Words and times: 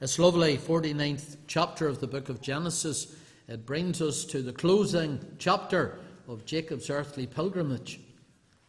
This 0.00 0.20
lovely 0.20 0.56
49th 0.56 1.38
chapter 1.48 1.88
of 1.88 1.98
the 1.98 2.06
book 2.06 2.28
of 2.28 2.40
Genesis, 2.40 3.16
it 3.48 3.66
brings 3.66 4.00
us 4.00 4.24
to 4.26 4.42
the 4.42 4.52
closing 4.52 5.18
chapter 5.38 5.98
of 6.28 6.44
Jacob's 6.44 6.88
earthly 6.88 7.26
pilgrimage. 7.26 7.98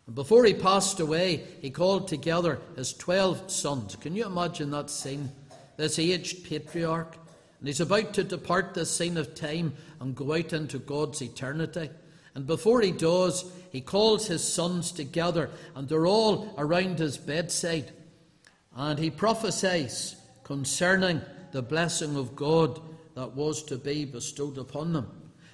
And 0.07 0.15
before 0.15 0.43
he 0.43 0.55
passed 0.55 0.99
away, 0.99 1.43
he 1.61 1.69
called 1.69 2.07
together 2.07 2.59
his 2.75 2.93
12 2.93 3.51
sons. 3.51 3.95
Can 3.97 4.15
you 4.15 4.25
imagine 4.25 4.71
that 4.71 4.89
scene? 4.89 5.31
This 5.77 5.99
aged 5.99 6.49
patriarch. 6.49 7.15
And 7.59 7.67
he's 7.67 7.79
about 7.79 8.15
to 8.15 8.23
depart 8.23 8.73
this 8.73 8.89
scene 8.89 9.15
of 9.15 9.35
time 9.35 9.73
and 9.99 10.15
go 10.15 10.33
out 10.33 10.51
into 10.51 10.79
God's 10.79 11.21
eternity. 11.21 11.91
And 12.33 12.47
before 12.47 12.81
he 12.81 12.91
does, 12.91 13.45
he 13.71 13.81
calls 13.81 14.25
his 14.25 14.43
sons 14.43 14.91
together, 14.91 15.51
and 15.75 15.87
they're 15.87 16.07
all 16.07 16.55
around 16.57 16.97
his 16.97 17.19
bedside. 17.19 17.91
And 18.75 18.97
he 18.97 19.11
prophesies 19.11 20.15
concerning 20.49 21.21
the 21.51 21.61
blessing 21.61 22.15
of 22.15 22.35
God 22.35 22.81
that 23.13 23.35
was 23.35 23.61
to 23.61 23.77
be 23.77 24.03
bestowed 24.03 24.57
upon 24.57 24.93
them. 24.93 25.07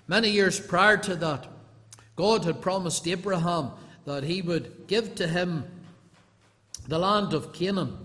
Many 0.08 0.30
years 0.30 0.58
prior 0.58 0.96
to 0.96 1.18
that, 1.18 1.48
God 2.16 2.46
had 2.46 2.62
promised 2.62 3.06
Abraham 3.06 3.72
that 4.06 4.24
he 4.24 4.42
would 4.42 4.88
give 4.88 5.14
to 5.16 5.28
him 5.28 5.66
the 6.88 6.98
land 6.98 7.34
of 7.34 7.52
Canaan, 7.52 7.98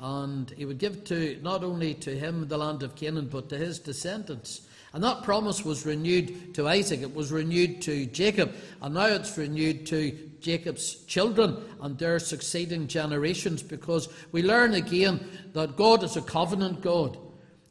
and 0.00 0.48
he 0.56 0.64
would 0.64 0.78
give 0.78 1.04
to 1.04 1.38
not 1.42 1.62
only 1.62 1.92
to 1.92 2.18
him 2.18 2.48
the 2.48 2.56
land 2.56 2.82
of 2.82 2.96
Canaan, 2.96 3.28
but 3.30 3.50
to 3.50 3.58
his 3.58 3.78
descendants. 3.78 4.62
And 4.92 5.04
that 5.04 5.22
promise 5.22 5.64
was 5.64 5.84
renewed 5.84 6.54
to 6.54 6.66
Isaac, 6.66 7.02
it 7.02 7.14
was 7.14 7.30
renewed 7.30 7.82
to 7.82 8.06
Jacob, 8.06 8.54
and 8.80 8.94
now 8.94 9.06
it's 9.06 9.36
renewed 9.36 9.86
to 9.86 10.12
Jacob's 10.40 11.04
children 11.04 11.56
and 11.82 11.98
their 11.98 12.18
succeeding 12.18 12.86
generations 12.86 13.62
because 13.62 14.08
we 14.32 14.42
learn 14.42 14.74
again 14.74 15.28
that 15.52 15.76
God 15.76 16.02
is 16.02 16.16
a 16.16 16.22
covenant 16.22 16.80
God. 16.80 17.18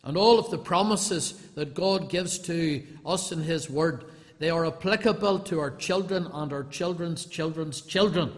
And 0.04 0.16
all 0.16 0.40
of 0.40 0.52
the 0.52 0.58
promises 0.58 1.34
that 1.56 1.74
God 1.74 2.09
gives 2.09 2.40
to 2.40 2.84
us 3.06 3.31
in 3.31 3.42
His 3.42 3.70
Word, 3.70 4.06
they 4.40 4.50
are 4.50 4.66
applicable 4.66 5.40
to 5.40 5.59
our 5.59 5.72
children 5.72 6.28
and 6.31 6.54
our 6.54 6.64
children's 6.66 7.26
children's 7.26 7.81
children. 7.81 8.31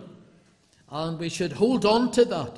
And 0.90 1.20
we 1.20 1.30
should 1.30 1.52
hold 1.52 1.86
on 1.86 2.12
to 2.12 2.26
that. 2.26 2.58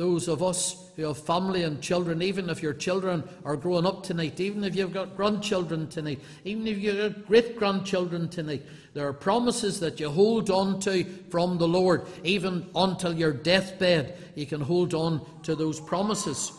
Those 0.00 0.28
of 0.28 0.42
us 0.42 0.90
who 0.96 1.02
have 1.02 1.18
family 1.18 1.62
and 1.62 1.82
children, 1.82 2.22
even 2.22 2.48
if 2.48 2.62
your 2.62 2.72
children 2.72 3.22
are 3.44 3.54
growing 3.54 3.84
up 3.84 4.02
tonight, 4.02 4.40
even 4.40 4.64
if 4.64 4.74
you've 4.74 4.94
got 4.94 5.14
grandchildren 5.14 5.88
tonight, 5.88 6.20
even 6.42 6.66
if 6.66 6.78
you've 6.78 6.96
got 6.96 7.26
great 7.26 7.58
grandchildren 7.58 8.30
tonight, 8.30 8.62
there 8.94 9.06
are 9.06 9.12
promises 9.12 9.78
that 9.80 10.00
you 10.00 10.08
hold 10.08 10.48
on 10.48 10.80
to 10.80 11.04
from 11.28 11.58
the 11.58 11.68
Lord, 11.68 12.06
even 12.24 12.70
until 12.74 13.12
your 13.12 13.34
deathbed. 13.34 14.16
You 14.36 14.46
can 14.46 14.62
hold 14.62 14.94
on 14.94 15.20
to 15.42 15.54
those 15.54 15.78
promises. 15.80 16.50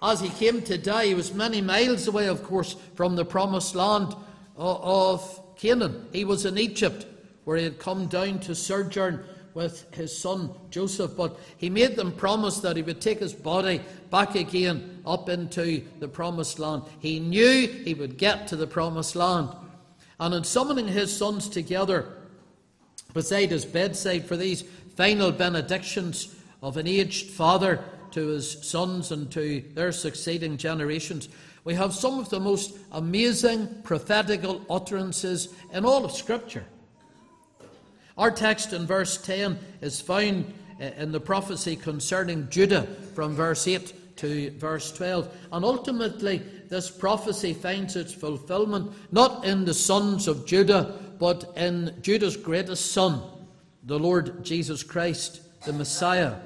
As 0.00 0.22
he 0.22 0.30
came 0.30 0.62
to 0.62 0.78
die, 0.78 1.08
he 1.08 1.14
was 1.14 1.34
many 1.34 1.60
miles 1.60 2.08
away, 2.08 2.26
of 2.26 2.42
course, 2.42 2.76
from 2.94 3.16
the 3.16 3.24
promised 3.26 3.74
land 3.74 4.14
uh, 4.58 4.78
of 5.10 5.56
Canaan. 5.56 6.08
He 6.10 6.24
was 6.24 6.46
in 6.46 6.56
Egypt, 6.56 7.04
where 7.44 7.58
he 7.58 7.64
had 7.64 7.78
come 7.78 8.06
down 8.06 8.40
to 8.40 8.54
sojourn 8.54 9.26
with 9.54 9.92
his 9.94 10.16
son 10.16 10.50
Joseph, 10.70 11.16
but 11.16 11.38
he 11.56 11.68
made 11.68 11.96
them 11.96 12.12
promise 12.12 12.60
that 12.60 12.76
he 12.76 12.82
would 12.82 13.00
take 13.00 13.20
his 13.20 13.32
body 13.32 13.80
back 14.10 14.34
again 14.34 15.02
up 15.06 15.28
into 15.28 15.82
the 15.98 16.08
promised 16.08 16.58
land. 16.58 16.82
He 17.00 17.20
knew 17.20 17.68
he 17.68 17.94
would 17.94 18.16
get 18.16 18.48
to 18.48 18.56
the 18.56 18.66
promised 18.66 19.16
land. 19.16 19.50
And 20.18 20.34
in 20.34 20.44
summoning 20.44 20.88
his 20.88 21.14
sons 21.14 21.48
together 21.48 22.08
beside 23.12 23.50
his 23.50 23.64
bedside 23.64 24.26
for 24.26 24.36
these 24.36 24.62
final 24.96 25.32
benedictions 25.32 26.34
of 26.62 26.76
an 26.76 26.86
aged 26.86 27.30
father 27.30 27.84
to 28.12 28.28
his 28.28 28.62
sons 28.62 29.10
and 29.10 29.30
to 29.32 29.62
their 29.74 29.92
succeeding 29.92 30.56
generations, 30.56 31.28
we 31.64 31.74
have 31.74 31.94
some 31.94 32.18
of 32.18 32.28
the 32.30 32.40
most 32.40 32.76
amazing 32.92 33.82
prophetical 33.84 34.64
utterances 34.68 35.48
in 35.72 35.84
all 35.84 36.04
of 36.04 36.12
Scripture. 36.12 36.64
Our 38.16 38.30
text 38.30 38.72
in 38.72 38.86
verse 38.86 39.16
10 39.18 39.58
is 39.80 40.00
found 40.00 40.52
in 40.78 41.12
the 41.12 41.20
prophecy 41.20 41.76
concerning 41.76 42.48
Judah 42.50 42.82
from 43.14 43.34
verse 43.34 43.66
8 43.66 44.16
to 44.16 44.50
verse 44.58 44.92
12. 44.92 45.34
And 45.52 45.64
ultimately, 45.64 46.42
this 46.68 46.90
prophecy 46.90 47.54
finds 47.54 47.96
its 47.96 48.12
fulfillment 48.12 48.92
not 49.12 49.44
in 49.44 49.64
the 49.64 49.74
sons 49.74 50.28
of 50.28 50.46
Judah, 50.46 50.98
but 51.18 51.52
in 51.56 51.94
Judah's 52.02 52.36
greatest 52.36 52.92
son, 52.92 53.22
the 53.84 53.98
Lord 53.98 54.44
Jesus 54.44 54.82
Christ, 54.82 55.40
the 55.64 55.72
Messiah. 55.72 56.36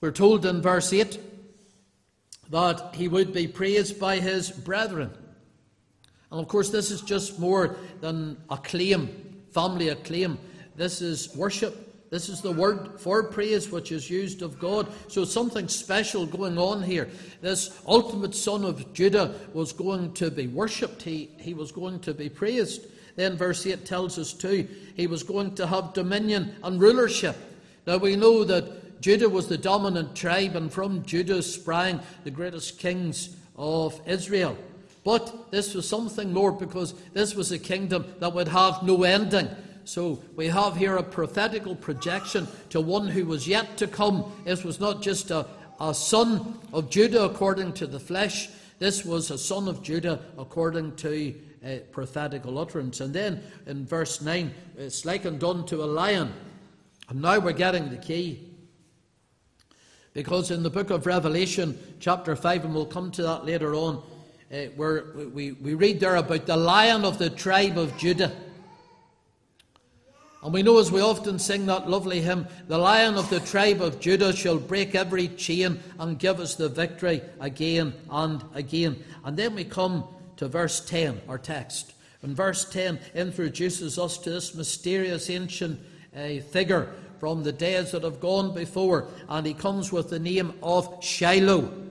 We're 0.00 0.12
told 0.12 0.44
in 0.44 0.60
verse 0.60 0.92
8 0.92 1.18
that 2.50 2.94
he 2.94 3.08
would 3.08 3.32
be 3.32 3.48
praised 3.48 3.98
by 3.98 4.20
his 4.20 4.50
brethren. 4.50 5.10
And 6.30 6.40
of 6.40 6.48
course, 6.48 6.70
this 6.70 6.90
is 6.90 7.00
just 7.00 7.38
more 7.38 7.76
than 8.00 8.36
a 8.50 8.56
claim, 8.56 9.25
family 9.56 9.88
acclaim. 9.88 10.36
This 10.76 11.00
is 11.00 11.34
worship. 11.34 12.10
This 12.10 12.28
is 12.28 12.42
the 12.42 12.52
word 12.52 13.00
for 13.00 13.22
praise 13.22 13.72
which 13.72 13.90
is 13.90 14.10
used 14.10 14.42
of 14.42 14.58
God. 14.58 14.86
So 15.08 15.24
something 15.24 15.66
special 15.66 16.26
going 16.26 16.58
on 16.58 16.82
here. 16.82 17.08
This 17.40 17.80
ultimate 17.86 18.34
son 18.34 18.66
of 18.66 18.92
Judah 18.92 19.34
was 19.54 19.72
going 19.72 20.12
to 20.12 20.30
be 20.30 20.46
worshipped, 20.46 21.00
he, 21.00 21.30
he 21.38 21.54
was 21.54 21.72
going 21.72 22.00
to 22.00 22.12
be 22.12 22.28
praised. 22.28 22.86
Then 23.16 23.38
verse 23.38 23.66
8 23.66 23.86
tells 23.86 24.18
us 24.18 24.34
too, 24.34 24.68
he 24.94 25.06
was 25.06 25.22
going 25.22 25.54
to 25.54 25.66
have 25.66 25.94
dominion 25.94 26.54
and 26.62 26.78
rulership. 26.78 27.34
Now 27.86 27.96
we 27.96 28.14
know 28.14 28.44
that 28.44 29.00
Judah 29.00 29.30
was 29.30 29.48
the 29.48 29.56
dominant 29.56 30.14
tribe, 30.14 30.54
and 30.54 30.70
from 30.70 31.02
Judah 31.06 31.42
sprang 31.42 32.00
the 32.24 32.30
greatest 32.30 32.78
kings 32.78 33.34
of 33.56 33.98
Israel. 34.06 34.58
But 35.06 35.52
this 35.52 35.72
was 35.72 35.88
something 35.88 36.32
more 36.32 36.50
because 36.50 36.92
this 37.12 37.36
was 37.36 37.52
a 37.52 37.60
kingdom 37.60 38.12
that 38.18 38.34
would 38.34 38.48
have 38.48 38.82
no 38.82 39.04
ending. 39.04 39.48
So 39.84 40.20
we 40.34 40.48
have 40.48 40.76
here 40.76 40.96
a 40.96 41.02
prophetical 41.04 41.76
projection 41.76 42.48
to 42.70 42.80
one 42.80 43.06
who 43.06 43.24
was 43.24 43.46
yet 43.46 43.76
to 43.76 43.86
come. 43.86 44.32
This 44.44 44.64
was 44.64 44.80
not 44.80 45.02
just 45.02 45.30
a, 45.30 45.46
a 45.78 45.94
son 45.94 46.58
of 46.72 46.90
Judah 46.90 47.22
according 47.22 47.74
to 47.74 47.86
the 47.86 48.00
flesh, 48.00 48.48
this 48.80 49.04
was 49.04 49.30
a 49.30 49.38
son 49.38 49.68
of 49.68 49.80
Judah 49.80 50.18
according 50.36 50.96
to 50.96 51.36
a 51.62 51.78
prophetical 51.92 52.58
utterance. 52.58 53.00
And 53.00 53.14
then 53.14 53.44
in 53.66 53.86
verse 53.86 54.20
9, 54.20 54.52
it's 54.76 55.04
likened 55.04 55.44
unto 55.44 55.84
a 55.84 55.86
lion. 55.86 56.32
And 57.08 57.22
now 57.22 57.38
we're 57.38 57.52
getting 57.52 57.90
the 57.90 57.96
key. 57.96 58.50
Because 60.14 60.50
in 60.50 60.64
the 60.64 60.70
book 60.70 60.90
of 60.90 61.06
Revelation, 61.06 61.78
chapter 62.00 62.34
5, 62.34 62.64
and 62.64 62.74
we'll 62.74 62.86
come 62.86 63.12
to 63.12 63.22
that 63.22 63.44
later 63.44 63.72
on, 63.76 64.02
uh, 64.52 64.66
we, 64.76 65.52
we 65.52 65.74
read 65.74 66.00
there 66.00 66.16
about 66.16 66.46
the 66.46 66.56
lion 66.56 67.04
of 67.04 67.18
the 67.18 67.30
tribe 67.30 67.78
of 67.78 67.96
Judah. 67.98 68.32
And 70.42 70.52
we 70.52 70.62
know 70.62 70.78
as 70.78 70.92
we 70.92 71.00
often 71.00 71.40
sing 71.40 71.66
that 71.66 71.90
lovely 71.90 72.20
hymn, 72.20 72.46
the 72.68 72.78
lion 72.78 73.16
of 73.16 73.28
the 73.30 73.40
tribe 73.40 73.82
of 73.82 73.98
Judah 73.98 74.32
shall 74.32 74.58
break 74.58 74.94
every 74.94 75.26
chain 75.28 75.80
and 75.98 76.18
give 76.18 76.38
us 76.38 76.54
the 76.54 76.68
victory 76.68 77.20
again 77.40 77.94
and 78.08 78.44
again. 78.54 79.02
And 79.24 79.36
then 79.36 79.56
we 79.56 79.64
come 79.64 80.04
to 80.36 80.46
verse 80.46 80.80
10, 80.80 81.22
our 81.28 81.38
text. 81.38 81.94
And 82.22 82.36
verse 82.36 82.64
10 82.70 83.00
introduces 83.14 83.98
us 83.98 84.18
to 84.18 84.30
this 84.30 84.54
mysterious 84.54 85.28
ancient 85.30 85.80
uh, 86.16 86.38
figure 86.50 86.92
from 87.18 87.42
the 87.42 87.52
days 87.52 87.90
that 87.90 88.04
have 88.04 88.20
gone 88.20 88.54
before, 88.54 89.08
and 89.28 89.46
he 89.46 89.54
comes 89.54 89.90
with 89.90 90.10
the 90.10 90.18
name 90.18 90.52
of 90.62 91.02
Shiloh. 91.02 91.85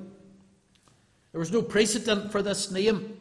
There 1.35 1.41
was 1.41 1.51
no 1.51 1.61
precedent 1.61 2.31
for 2.31 2.41
this 2.41 2.71
name. 2.71 3.19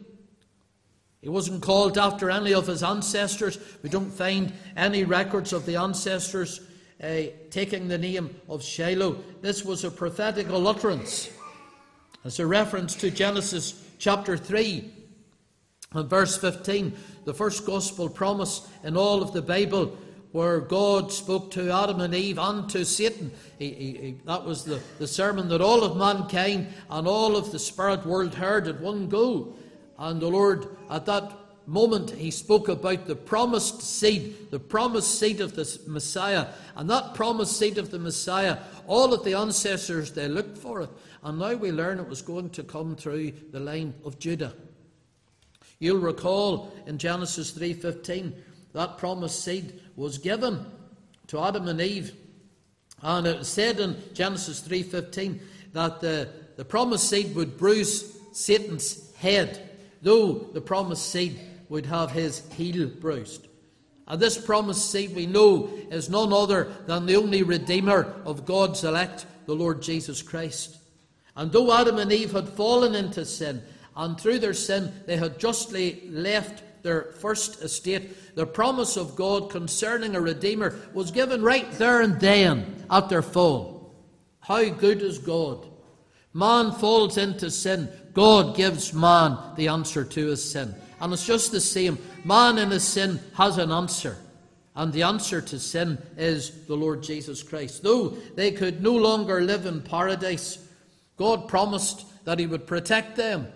He 1.20 1.28
wasn't 1.28 1.62
called 1.64 1.98
after 1.98 2.30
any 2.30 2.54
of 2.54 2.68
his 2.68 2.84
ancestors. 2.84 3.58
We 3.82 3.90
don't 3.90 4.12
find 4.12 4.52
any 4.76 5.02
records 5.02 5.52
of 5.52 5.66
the 5.66 5.74
ancestors 5.74 6.60
uh, 7.02 7.22
taking 7.50 7.88
the 7.88 7.98
name 7.98 8.30
of 8.48 8.62
Shiloh. 8.62 9.16
This 9.40 9.64
was 9.64 9.82
a 9.82 9.90
prophetical 9.90 10.68
utterance. 10.68 11.28
As 12.24 12.38
a 12.38 12.46
reference 12.46 12.94
to 12.94 13.10
Genesis 13.10 13.84
chapter 13.98 14.36
3 14.36 14.92
and 15.94 16.08
verse 16.08 16.36
15, 16.36 16.96
the 17.24 17.34
first 17.34 17.66
gospel 17.66 18.08
promise 18.08 18.68
in 18.84 18.96
all 18.96 19.22
of 19.22 19.32
the 19.32 19.42
Bible 19.42 19.98
where 20.34 20.58
God 20.58 21.12
spoke 21.12 21.52
to 21.52 21.70
Adam 21.70 22.00
and 22.00 22.12
Eve 22.12 22.40
and 22.40 22.68
to 22.70 22.84
Satan. 22.84 23.30
He, 23.56 23.70
he, 23.70 23.92
he, 23.92 24.16
that 24.24 24.44
was 24.44 24.64
the, 24.64 24.80
the 24.98 25.06
sermon 25.06 25.48
that 25.50 25.60
all 25.60 25.84
of 25.84 25.96
mankind 25.96 26.74
and 26.90 27.06
all 27.06 27.36
of 27.36 27.52
the 27.52 27.58
spirit 27.60 28.04
world 28.04 28.34
heard 28.34 28.66
at 28.66 28.80
one 28.80 29.08
go. 29.08 29.54
And 29.96 30.20
the 30.20 30.26
Lord, 30.26 30.76
at 30.90 31.06
that 31.06 31.32
moment, 31.66 32.10
he 32.10 32.32
spoke 32.32 32.66
about 32.66 33.06
the 33.06 33.14
promised 33.14 33.80
seed, 33.80 34.50
the 34.50 34.58
promised 34.58 35.20
seed 35.20 35.40
of 35.40 35.54
the 35.54 35.80
Messiah. 35.86 36.48
And 36.74 36.90
that 36.90 37.14
promised 37.14 37.56
seed 37.56 37.78
of 37.78 37.92
the 37.92 38.00
Messiah, 38.00 38.58
all 38.88 39.14
of 39.14 39.22
the 39.22 39.34
ancestors, 39.34 40.10
they 40.10 40.26
looked 40.26 40.58
for 40.58 40.80
it. 40.80 40.90
And 41.22 41.38
now 41.38 41.54
we 41.54 41.70
learn 41.70 42.00
it 42.00 42.08
was 42.08 42.22
going 42.22 42.50
to 42.50 42.64
come 42.64 42.96
through 42.96 43.34
the 43.52 43.60
line 43.60 43.94
of 44.04 44.18
Judah. 44.18 44.52
You'll 45.78 46.00
recall 46.00 46.72
in 46.88 46.98
Genesis 46.98 47.52
3:15 47.52 48.32
that 48.74 48.98
promised 48.98 49.42
seed 49.42 49.80
was 49.96 50.18
given 50.18 50.66
to 51.28 51.40
Adam 51.40 51.66
and 51.68 51.80
Eve. 51.80 52.12
And 53.02 53.26
it 53.26 53.46
said 53.46 53.80
in 53.80 53.96
Genesis 54.12 54.60
3:15 54.60 55.40
that 55.72 56.00
the 56.00 56.28
the 56.56 56.64
promised 56.64 57.08
seed 57.08 57.34
would 57.34 57.58
bruise 57.58 58.16
Satan's 58.32 59.12
head, 59.16 59.70
though 60.02 60.34
the 60.34 60.60
promised 60.60 61.10
seed 61.10 61.40
would 61.68 61.86
have 61.86 62.12
his 62.12 62.42
heel 62.52 62.88
bruised. 62.88 63.48
And 64.06 64.20
this 64.20 64.38
promised 64.38 64.90
seed 64.90 65.14
we 65.14 65.26
know 65.26 65.70
is 65.90 66.10
none 66.10 66.32
other 66.32 66.72
than 66.86 67.06
the 67.06 67.16
only 67.16 67.42
Redeemer 67.42 68.14
of 68.24 68.44
God's 68.44 68.84
elect, 68.84 69.26
the 69.46 69.54
Lord 69.54 69.82
Jesus 69.82 70.20
Christ. 70.22 70.76
And 71.36 71.50
though 71.50 71.72
Adam 71.72 71.98
and 71.98 72.12
Eve 72.12 72.32
had 72.32 72.48
fallen 72.48 72.94
into 72.94 73.24
sin, 73.24 73.62
and 73.96 74.20
through 74.20 74.40
their 74.40 74.54
sin 74.54 74.92
they 75.06 75.16
had 75.16 75.38
justly 75.38 76.02
left 76.08 76.62
their 76.84 77.12
first 77.20 77.60
estate, 77.62 78.36
the 78.36 78.46
promise 78.46 78.96
of 78.96 79.16
God 79.16 79.50
concerning 79.50 80.14
a 80.14 80.20
Redeemer 80.20 80.78
was 80.92 81.10
given 81.10 81.42
right 81.42 81.70
there 81.72 82.02
and 82.02 82.20
then 82.20 82.84
at 82.88 83.08
their 83.08 83.22
fall. 83.22 83.92
How 84.38 84.68
good 84.68 85.02
is 85.02 85.18
God! 85.18 85.66
Man 86.32 86.70
falls 86.72 87.16
into 87.18 87.50
sin. 87.50 87.88
God 88.12 88.56
gives 88.56 88.92
man 88.92 89.36
the 89.56 89.68
answer 89.68 90.04
to 90.04 90.26
his 90.26 90.48
sin. 90.48 90.74
And 91.00 91.12
it's 91.12 91.26
just 91.26 91.50
the 91.50 91.60
same. 91.60 91.98
Man 92.24 92.58
in 92.58 92.70
his 92.70 92.84
sin 92.84 93.18
has 93.34 93.58
an 93.58 93.72
answer. 93.72 94.16
And 94.76 94.92
the 94.92 95.02
answer 95.02 95.40
to 95.40 95.58
sin 95.58 95.98
is 96.16 96.66
the 96.66 96.76
Lord 96.76 97.02
Jesus 97.02 97.42
Christ. 97.42 97.82
Though 97.82 98.10
they 98.34 98.50
could 98.50 98.82
no 98.82 98.92
longer 98.92 99.40
live 99.40 99.66
in 99.66 99.80
paradise, 99.80 100.58
God 101.16 101.48
promised 101.48 102.06
that 102.24 102.38
He 102.38 102.46
would 102.46 102.66
protect 102.66 103.16
them, 103.16 103.46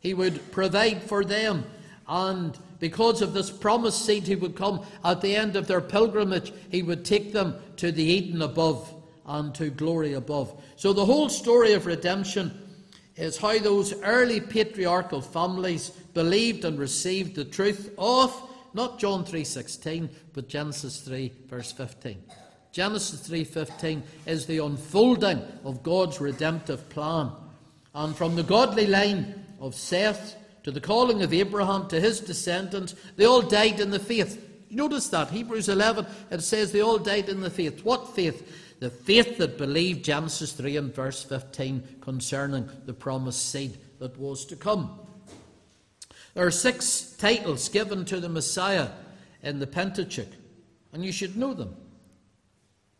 He 0.00 0.12
would 0.12 0.52
provide 0.52 1.02
for 1.02 1.24
them, 1.24 1.64
and 2.06 2.58
because 2.78 3.22
of 3.22 3.32
this 3.32 3.50
promised 3.50 4.04
seed, 4.04 4.26
He 4.26 4.36
would 4.36 4.56
come 4.56 4.84
at 5.04 5.20
the 5.20 5.36
end 5.36 5.56
of 5.56 5.66
their 5.66 5.80
pilgrimage, 5.80 6.52
He 6.70 6.82
would 6.82 7.04
take 7.04 7.32
them 7.32 7.56
to 7.76 7.90
the 7.92 8.04
Eden 8.04 8.42
above 8.42 8.92
and 9.26 9.54
to 9.56 9.70
glory 9.70 10.14
above. 10.14 10.60
So 10.76 10.92
the 10.92 11.04
whole 11.04 11.28
story 11.28 11.72
of 11.72 11.86
redemption 11.86 12.68
is 13.16 13.36
how 13.36 13.58
those 13.58 13.92
early 14.02 14.40
patriarchal 14.40 15.20
families 15.20 15.90
believed 16.14 16.64
and 16.64 16.78
received 16.78 17.34
the 17.34 17.44
truth 17.44 17.92
of 17.98 18.34
not 18.74 18.98
John 18.98 19.24
3:16 19.24 20.08
but 20.32 20.48
Genesis 20.48 21.00
3 21.00 21.32
verse 21.48 21.72
15. 21.72 22.22
Genesis 22.70 23.20
3:15 23.20 24.02
is 24.24 24.46
the 24.46 24.58
unfolding 24.58 25.42
of 25.64 25.82
God's 25.82 26.20
redemptive 26.20 26.88
plan. 26.88 27.32
And 27.94 28.16
from 28.16 28.36
the 28.36 28.42
godly 28.42 28.86
line 28.86 29.44
of 29.60 29.74
Seth 29.74 30.36
to 30.68 30.72
the 30.72 30.80
calling 30.82 31.22
of 31.22 31.32
Abraham 31.32 31.88
to 31.88 31.98
his 31.98 32.20
descendants, 32.20 32.94
they 33.16 33.24
all 33.24 33.40
died 33.40 33.80
in 33.80 33.88
the 33.88 33.98
faith. 33.98 34.66
Notice 34.68 35.08
that 35.08 35.30
Hebrews 35.30 35.70
11 35.70 36.06
it 36.30 36.42
says 36.42 36.72
they 36.72 36.82
all 36.82 36.98
died 36.98 37.30
in 37.30 37.40
the 37.40 37.48
faith. 37.48 37.82
What 37.86 38.14
faith? 38.14 38.76
The 38.78 38.90
faith 38.90 39.38
that 39.38 39.56
believed 39.56 40.04
Genesis 40.04 40.52
3 40.52 40.76
and 40.76 40.94
verse 40.94 41.24
15 41.24 42.00
concerning 42.02 42.68
the 42.84 42.92
promised 42.92 43.50
seed 43.50 43.78
that 43.98 44.18
was 44.18 44.44
to 44.44 44.56
come. 44.56 45.00
There 46.34 46.46
are 46.46 46.50
six 46.50 47.16
titles 47.16 47.70
given 47.70 48.04
to 48.04 48.20
the 48.20 48.28
Messiah 48.28 48.90
in 49.42 49.60
the 49.60 49.66
Pentateuch, 49.66 50.28
and 50.92 51.02
you 51.02 51.12
should 51.12 51.34
know 51.34 51.54
them 51.54 51.74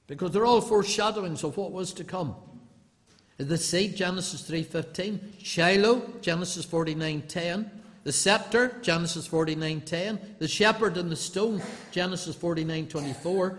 because 0.07 0.31
they're 0.31 0.47
all 0.47 0.63
foreshadowings 0.63 1.45
of 1.45 1.59
what 1.59 1.73
was 1.73 1.93
to 1.93 2.05
come. 2.05 2.35
The 3.39 3.57
seed, 3.57 3.97
Genesis 3.97 4.49
3.15. 4.51 5.21
Shiloh, 5.39 6.03
Genesis 6.21 6.67
49.10. 6.67 7.71
The 8.03 8.13
scepter, 8.13 8.77
Genesis 8.83 9.29
49.10. 9.29 10.39
The 10.39 10.49
shepherd 10.49 10.97
and 10.97 11.11
the 11.11 11.17
stone, 11.17 11.63
Genesis 11.93 12.35
49.24 12.35 13.59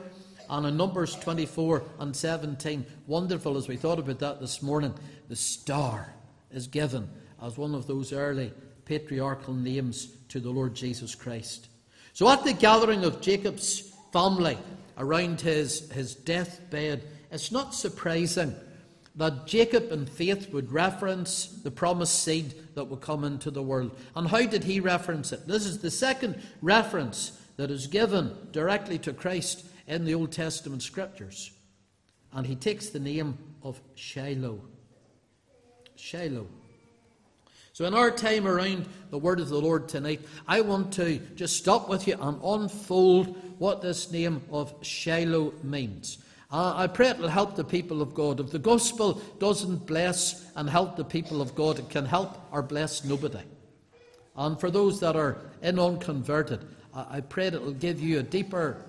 and 0.49 0.65
in 0.65 0.75
Numbers 0.75 1.15
24 1.15 1.83
and 1.99 2.15
17. 2.15 2.85
Wonderful 3.07 3.55
as 3.55 3.67
we 3.67 3.77
thought 3.77 3.99
about 3.99 4.19
that 4.19 4.39
this 4.41 4.61
morning. 4.61 4.93
The 5.29 5.35
star 5.35 6.13
is 6.51 6.67
given 6.67 7.07
as 7.41 7.57
one 7.57 7.75
of 7.75 7.87
those 7.87 8.11
early 8.11 8.51
patriarchal 8.85 9.53
names 9.53 10.15
to 10.29 10.39
the 10.39 10.49
Lord 10.49 10.75
Jesus 10.75 11.15
Christ. 11.15 11.69
So 12.13 12.27
at 12.29 12.43
the 12.43 12.53
gathering 12.53 13.05
of 13.05 13.21
Jacob's 13.21 13.93
family 14.11 14.57
around 14.97 15.39
his, 15.39 15.89
his 15.91 16.15
deathbed, 16.15 17.03
it's 17.31 17.51
not 17.51 17.75
surprising 17.75 18.55
that 19.15 19.47
Jacob 19.47 19.91
in 19.91 20.05
faith 20.05 20.51
would 20.53 20.71
reference 20.71 21.47
the 21.63 21.71
promised 21.71 22.23
seed 22.23 22.53
that 22.75 22.85
would 22.85 23.01
come 23.01 23.23
into 23.23 23.51
the 23.51 23.63
world. 23.63 23.95
And 24.15 24.27
how 24.27 24.45
did 24.45 24.63
he 24.63 24.79
reference 24.79 25.31
it? 25.31 25.47
This 25.47 25.65
is 25.65 25.79
the 25.79 25.91
second 25.91 26.41
reference 26.61 27.39
that 27.57 27.71
is 27.71 27.87
given 27.87 28.35
directly 28.51 28.97
to 28.99 29.13
Christ 29.13 29.65
in 29.87 30.05
the 30.05 30.15
Old 30.15 30.31
Testament 30.31 30.83
scriptures. 30.83 31.51
And 32.31 32.45
he 32.45 32.55
takes 32.55 32.89
the 32.89 32.99
name 32.99 33.37
of 33.63 33.81
Shiloh. 33.95 34.61
Shiloh. 35.95 36.47
So, 37.73 37.85
in 37.85 37.93
our 37.93 38.11
time 38.11 38.45
around 38.45 38.87
the 39.09 39.17
word 39.17 39.39
of 39.39 39.49
the 39.49 39.59
Lord 39.59 39.87
tonight, 39.87 40.21
I 40.47 40.61
want 40.61 40.91
to 40.93 41.19
just 41.35 41.57
stop 41.57 41.87
with 41.87 42.07
you 42.07 42.17
and 42.19 42.39
unfold 42.43 43.35
what 43.57 43.81
this 43.81 44.11
name 44.11 44.41
of 44.51 44.73
Shiloh 44.81 45.53
means. 45.63 46.17
Uh, 46.51 46.73
I 46.75 46.87
pray 46.87 47.09
it 47.09 47.19
will 47.19 47.27
help 47.27 47.55
the 47.55 47.63
people 47.63 48.01
of 48.01 48.15
God. 48.15 48.39
If 48.39 48.49
the 48.49 48.59
gospel 48.59 49.21
doesn't 49.37 49.85
bless 49.85 50.51
and 50.55 50.67
help 50.67 50.95
the 50.95 51.05
people 51.05 51.41
of 51.41 51.53
God, 51.53 51.77
it 51.77 51.89
can 51.89 52.05
help 52.05 52.39
or 52.51 52.63
bless 52.63 53.03
nobody. 53.03 53.43
And 54.35 54.59
for 54.59 54.71
those 54.71 54.99
that 55.01 55.15
are 55.15 55.37
in 55.61 55.77
unconverted, 55.77 56.65
I 56.93 57.21
pray 57.21 57.47
it 57.47 57.61
will 57.61 57.73
give 57.73 57.99
you 57.99 58.19
a 58.19 58.23
deeper 58.23 58.83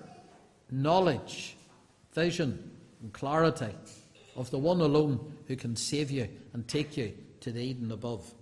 knowledge, 0.71 1.55
vision, 2.13 2.71
and 3.01 3.13
clarity 3.13 3.75
of 4.35 4.49
the 4.49 4.57
one 4.57 4.81
alone 4.81 5.37
who 5.47 5.55
can 5.55 5.75
save 5.75 6.09
you 6.09 6.27
and 6.53 6.67
take 6.67 6.97
you 6.97 7.13
to 7.41 7.51
the 7.51 7.61
Eden 7.61 7.91
above. 7.91 8.33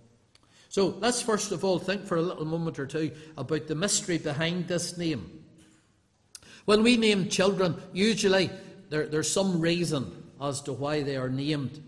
So 0.69 0.95
let's 0.99 1.21
first 1.21 1.51
of 1.51 1.65
all 1.65 1.79
think 1.79 2.05
for 2.05 2.17
a 2.17 2.21
little 2.21 2.45
moment 2.45 2.79
or 2.79 2.85
two 2.85 3.11
about 3.37 3.67
the 3.67 3.75
mystery 3.75 4.17
behind 4.17 4.67
this 4.67 4.97
name. 4.97 5.43
When 6.65 6.83
we 6.83 6.95
name 6.95 7.27
children, 7.27 7.81
usually 7.91 8.51
there, 8.89 9.07
there's 9.07 9.31
some 9.31 9.61
reason 9.61 10.23
as 10.41 10.61
to 10.61 10.73
why 10.73 11.03
they 11.03 11.15
are 11.15 11.29
named 11.29 11.83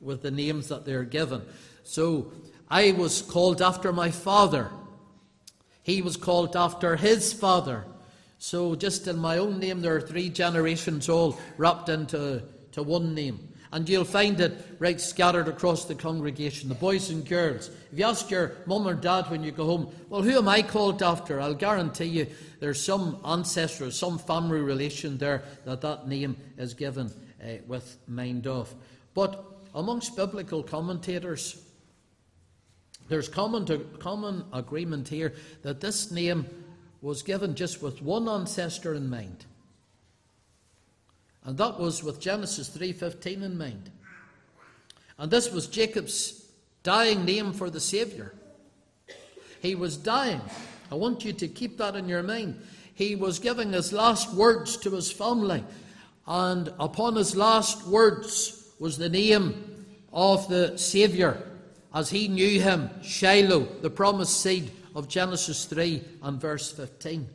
with 0.00 0.22
the 0.22 0.30
names 0.30 0.68
that 0.68 0.84
they 0.84 0.92
are 0.92 1.04
given. 1.04 1.42
So 1.82 2.32
I 2.70 2.92
was 2.92 3.22
called 3.22 3.62
after 3.62 3.92
my 3.92 4.10
father. 4.10 4.70
He 5.82 6.02
was 6.02 6.16
called 6.16 6.54
after 6.54 6.96
his 6.96 7.32
father. 7.32 7.84
So, 8.40 8.76
just 8.76 9.08
in 9.08 9.18
my 9.18 9.38
own 9.38 9.58
name, 9.58 9.80
there 9.80 9.96
are 9.96 10.00
three 10.00 10.28
generations 10.28 11.08
all 11.08 11.40
wrapped 11.56 11.88
into 11.88 12.42
to 12.72 12.82
one 12.84 13.14
name. 13.14 13.47
And 13.70 13.88
you'll 13.88 14.04
find 14.04 14.40
it 14.40 14.76
right 14.78 15.00
scattered 15.00 15.48
across 15.48 15.84
the 15.84 15.94
congregation, 15.94 16.68
the 16.68 16.74
boys 16.74 17.10
and 17.10 17.26
girls. 17.28 17.70
If 17.92 17.98
you 17.98 18.04
ask 18.04 18.30
your 18.30 18.52
mum 18.66 18.88
or 18.88 18.94
dad 18.94 19.30
when 19.30 19.44
you 19.44 19.52
go 19.52 19.66
home, 19.66 19.94
well, 20.08 20.22
who 20.22 20.38
am 20.38 20.48
I 20.48 20.62
called 20.62 21.02
after? 21.02 21.40
I'll 21.40 21.54
guarantee 21.54 22.06
you 22.06 22.26
there's 22.60 22.82
some 22.82 23.20
ancestor, 23.24 23.90
some 23.90 24.18
family 24.18 24.60
relation 24.60 25.18
there 25.18 25.42
that 25.64 25.82
that 25.82 26.08
name 26.08 26.36
is 26.56 26.72
given 26.72 27.12
uh, 27.42 27.58
with 27.66 27.98
mind 28.06 28.46
of. 28.46 28.74
But 29.12 29.44
amongst 29.74 30.16
biblical 30.16 30.62
commentators, 30.62 31.62
there's 33.08 33.28
common, 33.28 33.66
to, 33.66 33.78
common 33.98 34.44
agreement 34.52 35.08
here 35.08 35.34
that 35.62 35.80
this 35.80 36.10
name 36.10 36.46
was 37.00 37.22
given 37.22 37.54
just 37.54 37.82
with 37.82 38.02
one 38.02 38.28
ancestor 38.28 38.94
in 38.94 39.08
mind. 39.08 39.44
And 41.48 41.56
that 41.56 41.80
was 41.80 42.04
with 42.04 42.20
Genesis 42.20 42.68
3:15 42.68 43.42
in 43.42 43.56
mind. 43.56 43.90
And 45.16 45.30
this 45.30 45.50
was 45.50 45.66
Jacob's 45.66 46.44
dying 46.82 47.24
name 47.24 47.54
for 47.54 47.70
the 47.70 47.80
savior. 47.80 48.34
He 49.62 49.74
was 49.74 49.96
dying. 49.96 50.42
I 50.92 50.96
want 50.96 51.24
you 51.24 51.32
to 51.32 51.48
keep 51.48 51.78
that 51.78 51.96
in 51.96 52.06
your 52.06 52.22
mind. 52.22 52.60
He 52.92 53.16
was 53.16 53.38
giving 53.38 53.72
his 53.72 53.94
last 53.94 54.34
words 54.34 54.76
to 54.76 54.90
his 54.90 55.10
family, 55.10 55.64
and 56.26 56.68
upon 56.78 57.16
his 57.16 57.34
last 57.34 57.86
words 57.86 58.64
was 58.78 58.98
the 58.98 59.08
name 59.08 59.86
of 60.12 60.50
the 60.50 60.76
Saviour, 60.76 61.42
as 61.94 62.10
he 62.10 62.28
knew 62.28 62.60
him, 62.60 62.90
Shiloh, 63.02 63.80
the 63.80 63.88
promised 63.88 64.38
seed 64.38 64.70
of 64.94 65.08
Genesis 65.08 65.64
3 65.64 66.04
and 66.20 66.38
verse 66.38 66.70
15. 66.70 67.26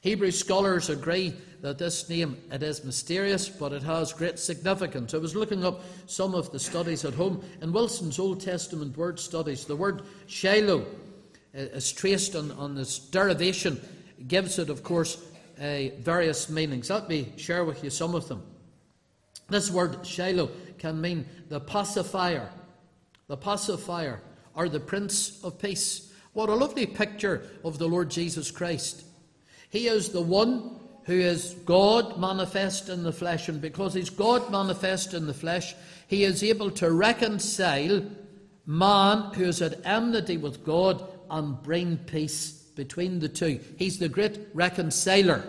Hebrew 0.00 0.30
scholars 0.30 0.88
agree 0.88 1.34
that 1.64 1.78
this 1.78 2.10
name 2.10 2.36
it 2.52 2.62
is 2.62 2.84
mysterious, 2.84 3.48
but 3.48 3.72
it 3.72 3.82
has 3.82 4.12
great 4.12 4.38
significance. 4.38 5.14
I 5.14 5.16
was 5.16 5.34
looking 5.34 5.64
up 5.64 5.80
some 6.04 6.34
of 6.34 6.52
the 6.52 6.58
studies 6.58 7.06
at 7.06 7.14
home 7.14 7.42
in 7.62 7.72
Wilson's 7.72 8.18
Old 8.18 8.42
Testament 8.42 8.94
word 8.98 9.18
studies. 9.18 9.64
The 9.64 9.74
word 9.74 10.02
Shiloh 10.26 10.84
is 11.54 11.90
traced 11.90 12.36
on, 12.36 12.50
on 12.50 12.74
this 12.74 12.98
derivation, 12.98 13.80
gives 14.28 14.58
it, 14.58 14.68
of 14.68 14.82
course, 14.82 15.24
uh, 15.58 15.88
various 16.00 16.50
meanings. 16.50 16.90
Let 16.90 17.08
me 17.08 17.32
share 17.38 17.64
with 17.64 17.82
you 17.82 17.88
some 17.88 18.14
of 18.14 18.28
them. 18.28 18.42
This 19.48 19.70
word 19.70 20.06
Shiloh 20.06 20.50
can 20.76 21.00
mean 21.00 21.24
the 21.48 21.60
pacifier, 21.60 22.50
the 23.26 23.38
pacifier, 23.38 24.20
or 24.54 24.68
the 24.68 24.80
Prince 24.80 25.42
of 25.42 25.58
Peace. 25.58 26.12
What 26.34 26.50
a 26.50 26.54
lovely 26.54 26.84
picture 26.84 27.48
of 27.64 27.78
the 27.78 27.88
Lord 27.88 28.10
Jesus 28.10 28.50
Christ. 28.50 29.02
He 29.70 29.88
is 29.88 30.10
the 30.10 30.20
one 30.20 30.83
who 31.04 31.14
is 31.14 31.54
God 31.64 32.18
manifest 32.18 32.88
in 32.88 33.02
the 33.02 33.12
flesh, 33.12 33.48
and 33.48 33.60
because 33.60 33.94
he's 33.94 34.10
God 34.10 34.50
manifest 34.50 35.14
in 35.14 35.26
the 35.26 35.34
flesh, 35.34 35.74
He 36.08 36.24
is 36.24 36.42
able 36.42 36.70
to 36.72 36.90
reconcile 36.90 38.02
man 38.66 39.34
who 39.34 39.44
is 39.44 39.60
at 39.60 39.84
enmity 39.84 40.36
with 40.36 40.64
God 40.64 41.06
and 41.30 41.62
bring 41.62 41.98
peace 41.98 42.52
between 42.74 43.18
the 43.18 43.28
two. 43.28 43.60
He's 43.76 43.98
the 43.98 44.08
great 44.08 44.38
reconciler. 44.54 45.44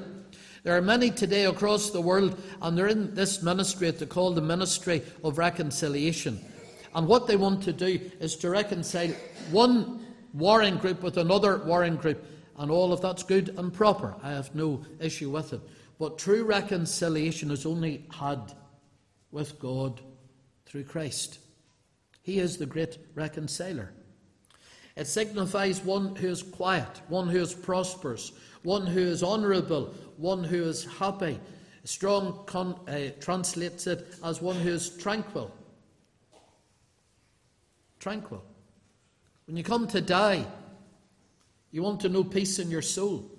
There 0.63 0.75
are 0.75 0.81
many 0.81 1.11
today 1.11 1.45
across 1.45 1.91
the 1.91 2.01
world, 2.01 2.41
and 2.61 2.77
they're 2.77 2.87
in 2.87 3.13
this 3.13 3.43
ministry 3.43 3.91
they 3.91 4.05
call 4.05 4.33
the 4.33 4.41
ministry 4.41 5.03
of 5.23 5.37
reconciliation. 5.37 6.43
And 6.95 7.07
what 7.07 7.27
they 7.27 7.35
want 7.35 7.61
to 7.63 7.73
do 7.73 7.99
is 8.19 8.35
to 8.37 8.49
reconcile 8.49 9.11
one 9.51 10.05
warring 10.33 10.77
group 10.77 11.03
with 11.03 11.17
another 11.17 11.57
warring 11.65 11.97
group, 11.97 12.25
and 12.57 12.71
all 12.71 12.93
of 12.93 13.01
that's 13.01 13.23
good 13.23 13.49
and 13.57 13.73
proper. 13.73 14.15
I 14.23 14.31
have 14.31 14.55
no 14.55 14.85
issue 14.99 15.29
with 15.29 15.53
it. 15.53 15.61
But 15.99 16.17
true 16.17 16.43
reconciliation 16.43 17.51
is 17.51 17.65
only 17.65 18.05
had 18.11 18.53
with 19.31 19.59
God 19.59 20.01
through 20.65 20.85
Christ. 20.85 21.39
He 22.21 22.39
is 22.39 22.57
the 22.57 22.65
great 22.65 22.97
reconciler. 23.13 23.91
It 24.95 25.07
signifies 25.07 25.83
one 25.83 26.15
who 26.15 26.27
is 26.27 26.41
quiet, 26.41 27.01
one 27.09 27.27
who 27.27 27.39
is 27.39 27.53
prosperous, 27.53 28.31
one 28.63 28.85
who 28.87 29.01
is 29.01 29.23
honourable, 29.23 29.93
one 30.17 30.43
who 30.43 30.63
is 30.63 30.85
happy. 30.85 31.39
Strong 31.83 32.45
con- 32.45 32.79
uh, 32.87 33.09
translates 33.19 33.87
it 33.87 34.15
as 34.23 34.41
one 34.41 34.55
who 34.55 34.69
is 34.69 34.89
tranquil. 34.97 35.53
Tranquil. 37.99 38.43
When 39.45 39.57
you 39.57 39.63
come 39.63 39.87
to 39.89 40.01
die, 40.01 40.45
you 41.75 41.83
want 41.83 41.99
to 41.99 42.07
know 42.07 42.23
peace 42.23 42.57
in 42.57 42.71
your 42.71 42.81
soul. 42.81 43.29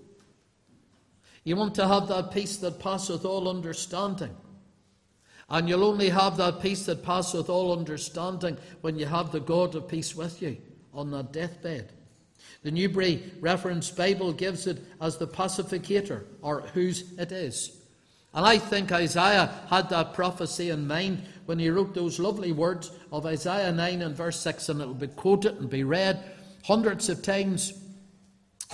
You 1.42 1.56
want 1.56 1.74
to 1.76 1.88
have 1.88 2.06
that 2.08 2.32
peace 2.32 2.58
that 2.58 2.78
passeth 2.78 3.24
all 3.24 3.48
understanding. 3.48 4.36
And 5.48 5.66
you'll 5.66 5.84
only 5.84 6.10
have 6.10 6.36
that 6.36 6.60
peace 6.60 6.84
that 6.84 7.02
passeth 7.02 7.48
all 7.48 7.72
understanding 7.72 8.58
when 8.82 8.98
you 8.98 9.06
have 9.06 9.32
the 9.32 9.40
God 9.40 9.74
of 9.74 9.88
peace 9.88 10.14
with 10.14 10.42
you 10.42 10.58
on 10.92 11.10
that 11.12 11.32
deathbed. 11.32 11.94
The 12.62 12.72
Newberry 12.72 13.22
Reference 13.40 13.90
Bible 13.90 14.34
gives 14.34 14.66
it 14.66 14.84
as 15.00 15.16
the 15.16 15.26
pacificator, 15.26 16.24
or 16.42 16.60
whose 16.74 17.18
it 17.18 17.32
is. 17.32 17.80
And 18.34 18.44
I 18.44 18.58
think 18.58 18.92
Isaiah 18.92 19.50
had 19.70 19.88
that 19.88 20.12
prophecy 20.12 20.68
in 20.68 20.86
mind 20.86 21.22
when 21.46 21.58
he 21.58 21.70
wrote 21.70 21.94
those 21.94 22.20
lovely 22.20 22.52
words 22.52 22.90
of 23.10 23.24
Isaiah 23.24 23.72
9 23.72 24.02
and 24.02 24.14
verse 24.14 24.38
6, 24.40 24.68
and 24.68 24.82
it 24.82 24.86
will 24.86 24.92
be 24.92 25.06
quoted 25.06 25.58
and 25.58 25.70
be 25.70 25.84
read 25.84 26.22
hundreds 26.64 27.08
of 27.08 27.22
times 27.22 27.72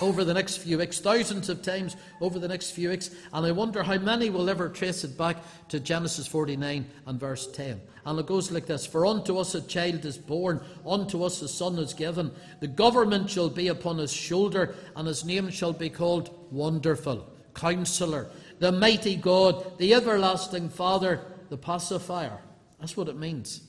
over 0.01 0.23
the 0.23 0.33
next 0.33 0.57
few 0.57 0.79
weeks, 0.79 0.99
thousands 0.99 1.49
of 1.49 1.61
times 1.61 1.95
over 2.19 2.39
the 2.39 2.47
next 2.47 2.71
few 2.71 2.89
weeks, 2.89 3.11
and 3.31 3.45
I 3.45 3.51
wonder 3.51 3.83
how 3.83 3.97
many 3.97 4.29
will 4.29 4.49
ever 4.49 4.69
trace 4.69 5.03
it 5.03 5.17
back 5.17 5.37
to 5.69 5.79
Genesis 5.79 6.25
49 6.25 6.85
and 7.05 7.19
verse 7.19 7.47
10. 7.51 7.79
And 8.05 8.19
it 8.19 8.25
goes 8.25 8.51
like 8.51 8.65
this 8.65 8.85
For 8.85 9.05
unto 9.05 9.37
us 9.37 9.55
a 9.55 9.61
child 9.61 10.03
is 10.05 10.17
born, 10.17 10.61
unto 10.85 11.23
us 11.23 11.41
a 11.41 11.47
son 11.47 11.77
is 11.77 11.93
given. 11.93 12.31
The 12.59 12.67
government 12.67 13.29
shall 13.29 13.49
be 13.49 13.67
upon 13.67 13.99
his 13.99 14.11
shoulder, 14.11 14.75
and 14.95 15.07
his 15.07 15.23
name 15.23 15.49
shall 15.51 15.73
be 15.73 15.89
called 15.89 16.47
Wonderful, 16.51 17.31
Counselor, 17.53 18.29
the 18.59 18.71
Mighty 18.71 19.15
God, 19.15 19.77
the 19.77 19.93
Everlasting 19.93 20.69
Father, 20.69 21.21
the 21.49 21.57
Pacifier. 21.57 22.39
That's 22.79 22.97
what 22.97 23.09
it 23.09 23.17
means. 23.17 23.61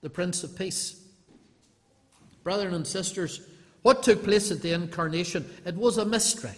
The 0.00 0.10
Prince 0.10 0.42
of 0.42 0.56
Peace. 0.56 1.00
Brethren 2.42 2.74
and 2.74 2.86
sisters, 2.86 3.40
what 3.84 4.02
took 4.02 4.24
place 4.24 4.50
at 4.50 4.62
the 4.62 4.72
incarnation? 4.72 5.44
It 5.66 5.76
was 5.76 5.98
a 5.98 6.06
mystery. 6.06 6.54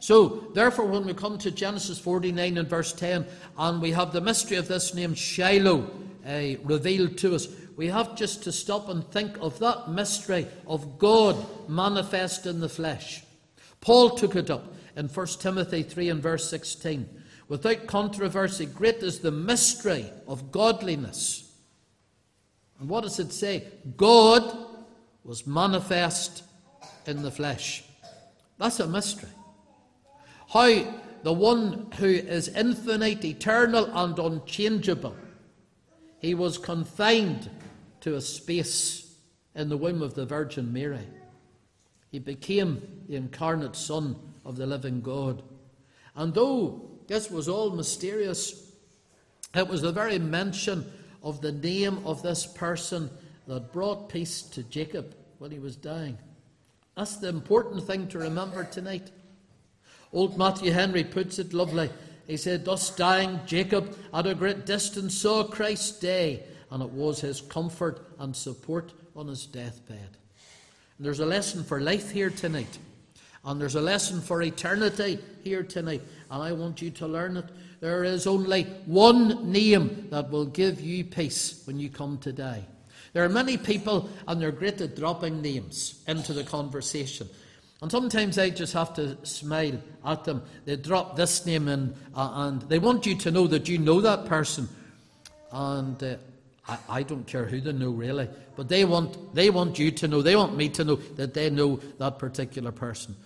So, 0.00 0.50
therefore, 0.54 0.86
when 0.86 1.04
we 1.04 1.12
come 1.12 1.36
to 1.36 1.50
Genesis 1.50 1.98
49 1.98 2.56
and 2.56 2.66
verse 2.66 2.94
10, 2.94 3.26
and 3.58 3.82
we 3.82 3.90
have 3.90 4.14
the 4.14 4.22
mystery 4.22 4.56
of 4.56 4.66
this 4.66 4.94
name 4.94 5.12
Shiloh 5.12 5.90
uh, 6.26 6.56
revealed 6.64 7.18
to 7.18 7.34
us, 7.34 7.48
we 7.76 7.88
have 7.88 8.16
just 8.16 8.42
to 8.44 8.52
stop 8.52 8.88
and 8.88 9.06
think 9.10 9.36
of 9.42 9.58
that 9.58 9.90
mystery 9.90 10.46
of 10.66 10.98
God 10.98 11.36
manifest 11.68 12.46
in 12.46 12.60
the 12.60 12.68
flesh. 12.70 13.22
Paul 13.82 14.08
took 14.08 14.36
it 14.36 14.48
up 14.48 14.74
in 14.96 15.08
1 15.08 15.26
Timothy 15.38 15.82
3 15.82 16.08
and 16.08 16.22
verse 16.22 16.48
16. 16.48 17.10
Without 17.48 17.86
controversy, 17.86 18.64
great 18.64 19.02
is 19.02 19.18
the 19.18 19.30
mystery 19.30 20.10
of 20.26 20.50
godliness. 20.50 21.52
And 22.80 22.88
what 22.88 23.02
does 23.02 23.18
it 23.18 23.34
say? 23.34 23.64
God 23.98 24.65
was 25.26 25.46
manifest 25.46 26.44
in 27.04 27.22
the 27.22 27.30
flesh. 27.30 27.82
That's 28.58 28.78
a 28.78 28.86
mystery. 28.86 29.28
How 30.48 30.94
the 31.24 31.32
one 31.32 31.90
who 31.98 32.06
is 32.06 32.48
infinite, 32.48 33.24
eternal, 33.24 33.86
and 33.86 34.16
unchangeable, 34.16 35.16
he 36.20 36.34
was 36.34 36.58
confined 36.58 37.50
to 38.02 38.14
a 38.14 38.20
space 38.20 39.16
in 39.56 39.68
the 39.68 39.76
womb 39.76 40.00
of 40.00 40.14
the 40.14 40.24
Virgin 40.24 40.72
Mary. 40.72 41.06
He 42.12 42.20
became 42.20 43.02
the 43.08 43.16
incarnate 43.16 43.74
Son 43.74 44.14
of 44.44 44.56
the 44.56 44.66
living 44.66 45.00
God. 45.00 45.42
And 46.14 46.32
though 46.32 46.88
this 47.08 47.32
was 47.32 47.48
all 47.48 47.70
mysterious, 47.70 48.70
it 49.54 49.66
was 49.66 49.82
the 49.82 49.90
very 49.90 50.20
mention 50.20 50.90
of 51.20 51.40
the 51.40 51.50
name 51.50 52.06
of 52.06 52.22
this 52.22 52.46
person 52.46 53.10
that 53.48 53.72
brought 53.72 54.08
peace 54.08 54.42
to 54.42 54.62
Jacob 54.62 55.15
when 55.38 55.50
he 55.50 55.58
was 55.58 55.76
dying. 55.76 56.18
That's 56.96 57.16
the 57.16 57.28
important 57.28 57.84
thing 57.84 58.08
to 58.08 58.18
remember 58.18 58.64
tonight. 58.64 59.10
Old 60.12 60.38
Matthew 60.38 60.72
Henry 60.72 61.04
puts 61.04 61.38
it 61.38 61.52
lovely. 61.52 61.90
He 62.26 62.36
said, 62.36 62.64
Thus 62.64 62.94
dying, 62.94 63.40
Jacob 63.46 63.96
at 64.12 64.26
a 64.26 64.34
great 64.34 64.66
distance 64.66 65.16
saw 65.16 65.44
Christ's 65.44 65.98
day, 65.98 66.42
and 66.70 66.82
it 66.82 66.90
was 66.90 67.20
his 67.20 67.40
comfort 67.40 68.06
and 68.18 68.34
support 68.34 68.92
on 69.14 69.28
his 69.28 69.46
deathbed. 69.46 70.16
And 70.96 71.06
there's 71.06 71.20
a 71.20 71.26
lesson 71.26 71.62
for 71.64 71.80
life 71.80 72.10
here 72.10 72.30
tonight, 72.30 72.78
and 73.44 73.60
there's 73.60 73.74
a 73.74 73.80
lesson 73.80 74.20
for 74.20 74.42
eternity 74.42 75.18
here 75.44 75.62
tonight, 75.62 76.02
and 76.30 76.42
I 76.42 76.52
want 76.52 76.80
you 76.80 76.90
to 76.92 77.06
learn 77.06 77.36
it. 77.36 77.46
There 77.80 78.04
is 78.04 78.26
only 78.26 78.64
one 78.86 79.52
name 79.52 80.08
that 80.10 80.30
will 80.30 80.46
give 80.46 80.80
you 80.80 81.04
peace 81.04 81.62
when 81.66 81.78
you 81.78 81.90
come 81.90 82.18
to 82.18 82.32
die. 82.32 82.64
There 83.16 83.24
are 83.24 83.30
many 83.30 83.56
people, 83.56 84.10
and 84.28 84.42
they're 84.42 84.52
great 84.52 84.78
at 84.82 84.94
dropping 84.94 85.40
names 85.40 86.02
into 86.06 86.34
the 86.34 86.44
conversation. 86.44 87.26
And 87.80 87.90
sometimes 87.90 88.36
I 88.36 88.50
just 88.50 88.74
have 88.74 88.92
to 88.96 89.16
smile 89.24 89.80
at 90.04 90.24
them. 90.24 90.42
They 90.66 90.76
drop 90.76 91.16
this 91.16 91.46
name 91.46 91.66
in, 91.66 91.94
uh, 92.14 92.30
and 92.34 92.60
they 92.68 92.78
want 92.78 93.06
you 93.06 93.14
to 93.14 93.30
know 93.30 93.46
that 93.46 93.70
you 93.70 93.78
know 93.78 94.02
that 94.02 94.26
person. 94.26 94.68
And 95.50 96.04
uh, 96.04 96.16
I, 96.68 96.78
I, 96.90 97.02
don't 97.04 97.26
care 97.26 97.46
who 97.46 97.58
they 97.58 97.72
know, 97.72 97.88
really. 97.88 98.28
But 98.54 98.68
they 98.68 98.84
want, 98.84 99.34
they 99.34 99.48
want 99.48 99.78
you 99.78 99.90
to 99.92 100.08
know, 100.08 100.20
they 100.20 100.36
want 100.36 100.54
me 100.54 100.68
to 100.68 100.84
know 100.84 100.96
that 100.96 101.32
they 101.32 101.48
know 101.48 101.80
that 101.96 102.18
particular 102.18 102.70
person. 102.70 103.16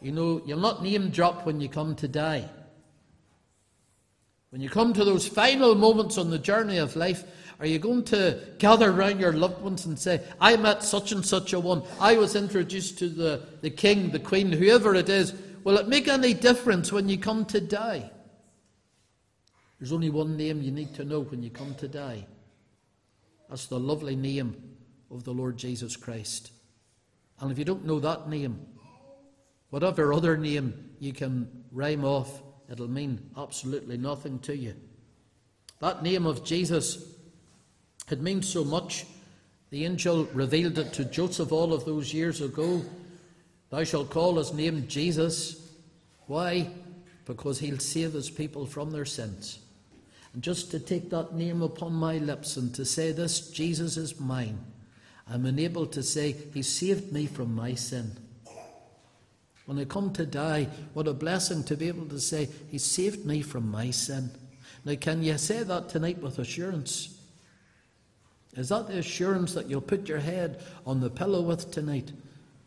You 0.00 0.12
know, 0.12 0.40
you'll 0.46 0.58
not 0.58 0.82
name 0.82 1.10
drop 1.10 1.44
when 1.44 1.60
you 1.60 1.68
come 1.68 1.96
to 1.96 2.08
die. 2.08 2.48
When 4.54 4.62
you 4.62 4.70
come 4.70 4.92
to 4.94 5.04
those 5.04 5.28
final 5.28 5.74
moments 5.74 6.16
on 6.16 6.30
the 6.30 6.38
journey 6.38 6.78
of 6.78 6.94
life, 6.94 7.24
are 7.60 7.66
you 7.66 7.78
going 7.78 8.04
to 8.04 8.40
gather 8.58 8.90
around 8.90 9.20
your 9.20 9.32
loved 9.32 9.62
ones 9.62 9.86
and 9.86 9.98
say, 9.98 10.20
I 10.40 10.56
met 10.56 10.82
such 10.82 11.12
and 11.12 11.24
such 11.24 11.52
a 11.52 11.60
one. 11.60 11.82
I 12.00 12.16
was 12.16 12.34
introduced 12.34 12.98
to 12.98 13.08
the, 13.08 13.46
the 13.60 13.70
king, 13.70 14.10
the 14.10 14.18
queen, 14.18 14.50
whoever 14.50 14.94
it 14.94 15.08
is. 15.08 15.34
Will 15.62 15.78
it 15.78 15.88
make 15.88 16.08
any 16.08 16.34
difference 16.34 16.92
when 16.92 17.08
you 17.08 17.16
come 17.16 17.44
to 17.46 17.60
die? 17.60 18.10
There's 19.78 19.92
only 19.92 20.10
one 20.10 20.36
name 20.36 20.62
you 20.62 20.72
need 20.72 20.94
to 20.94 21.04
know 21.04 21.20
when 21.20 21.42
you 21.42 21.50
come 21.50 21.74
to 21.76 21.88
die. 21.88 22.26
That's 23.48 23.66
the 23.66 23.78
lovely 23.78 24.16
name 24.16 24.56
of 25.10 25.24
the 25.24 25.32
Lord 25.32 25.56
Jesus 25.56 25.96
Christ. 25.96 26.50
And 27.40 27.52
if 27.52 27.58
you 27.58 27.64
don't 27.64 27.86
know 27.86 28.00
that 28.00 28.28
name, 28.28 28.66
whatever 29.70 30.12
other 30.12 30.36
name 30.36 30.90
you 30.98 31.12
can 31.12 31.64
rhyme 31.70 32.04
off, 32.04 32.42
it'll 32.70 32.90
mean 32.90 33.30
absolutely 33.36 33.96
nothing 33.96 34.38
to 34.40 34.56
you. 34.56 34.74
That 35.80 36.02
name 36.02 36.26
of 36.26 36.44
Jesus 36.44 37.13
it 38.10 38.20
means 38.20 38.48
so 38.48 38.64
much. 38.64 39.06
The 39.70 39.84
angel 39.84 40.24
revealed 40.32 40.78
it 40.78 40.92
to 40.94 41.04
Joseph 41.04 41.52
all 41.52 41.72
of 41.72 41.84
those 41.84 42.12
years 42.12 42.40
ago. 42.40 42.82
Thou 43.70 43.84
shalt 43.84 44.10
call 44.10 44.36
his 44.36 44.52
name 44.52 44.86
Jesus. 44.86 45.72
Why? 46.26 46.68
Because 47.24 47.58
he'll 47.58 47.78
save 47.78 48.12
his 48.12 48.30
people 48.30 48.66
from 48.66 48.90
their 48.90 49.04
sins. 49.04 49.58
And 50.32 50.42
just 50.42 50.70
to 50.72 50.80
take 50.80 51.10
that 51.10 51.34
name 51.34 51.62
upon 51.62 51.92
my 51.94 52.18
lips 52.18 52.56
and 52.56 52.74
to 52.74 52.84
say, 52.84 53.12
This 53.12 53.50
Jesus 53.50 53.96
is 53.96 54.20
mine, 54.20 54.58
I'm 55.28 55.46
enabled 55.46 55.92
to 55.92 56.02
say, 56.02 56.36
He 56.52 56.62
saved 56.62 57.12
me 57.12 57.26
from 57.26 57.54
my 57.54 57.74
sin. 57.74 58.12
When 59.66 59.78
I 59.78 59.86
come 59.86 60.12
to 60.12 60.26
die, 60.26 60.68
what 60.92 61.08
a 61.08 61.14
blessing 61.14 61.64
to 61.64 61.76
be 61.76 61.88
able 61.88 62.06
to 62.06 62.20
say, 62.20 62.48
He 62.68 62.78
saved 62.78 63.24
me 63.24 63.40
from 63.40 63.70
my 63.70 63.90
sin. 63.90 64.30
Now, 64.84 64.96
can 64.96 65.22
you 65.22 65.38
say 65.38 65.62
that 65.62 65.88
tonight 65.88 66.20
with 66.20 66.38
assurance? 66.38 67.13
Is 68.56 68.68
that 68.68 68.86
the 68.86 68.98
assurance 68.98 69.54
that 69.54 69.68
you'll 69.68 69.80
put 69.80 70.08
your 70.08 70.18
head 70.18 70.62
on 70.86 71.00
the 71.00 71.10
pillow 71.10 71.42
with 71.42 71.70
tonight? 71.70 72.12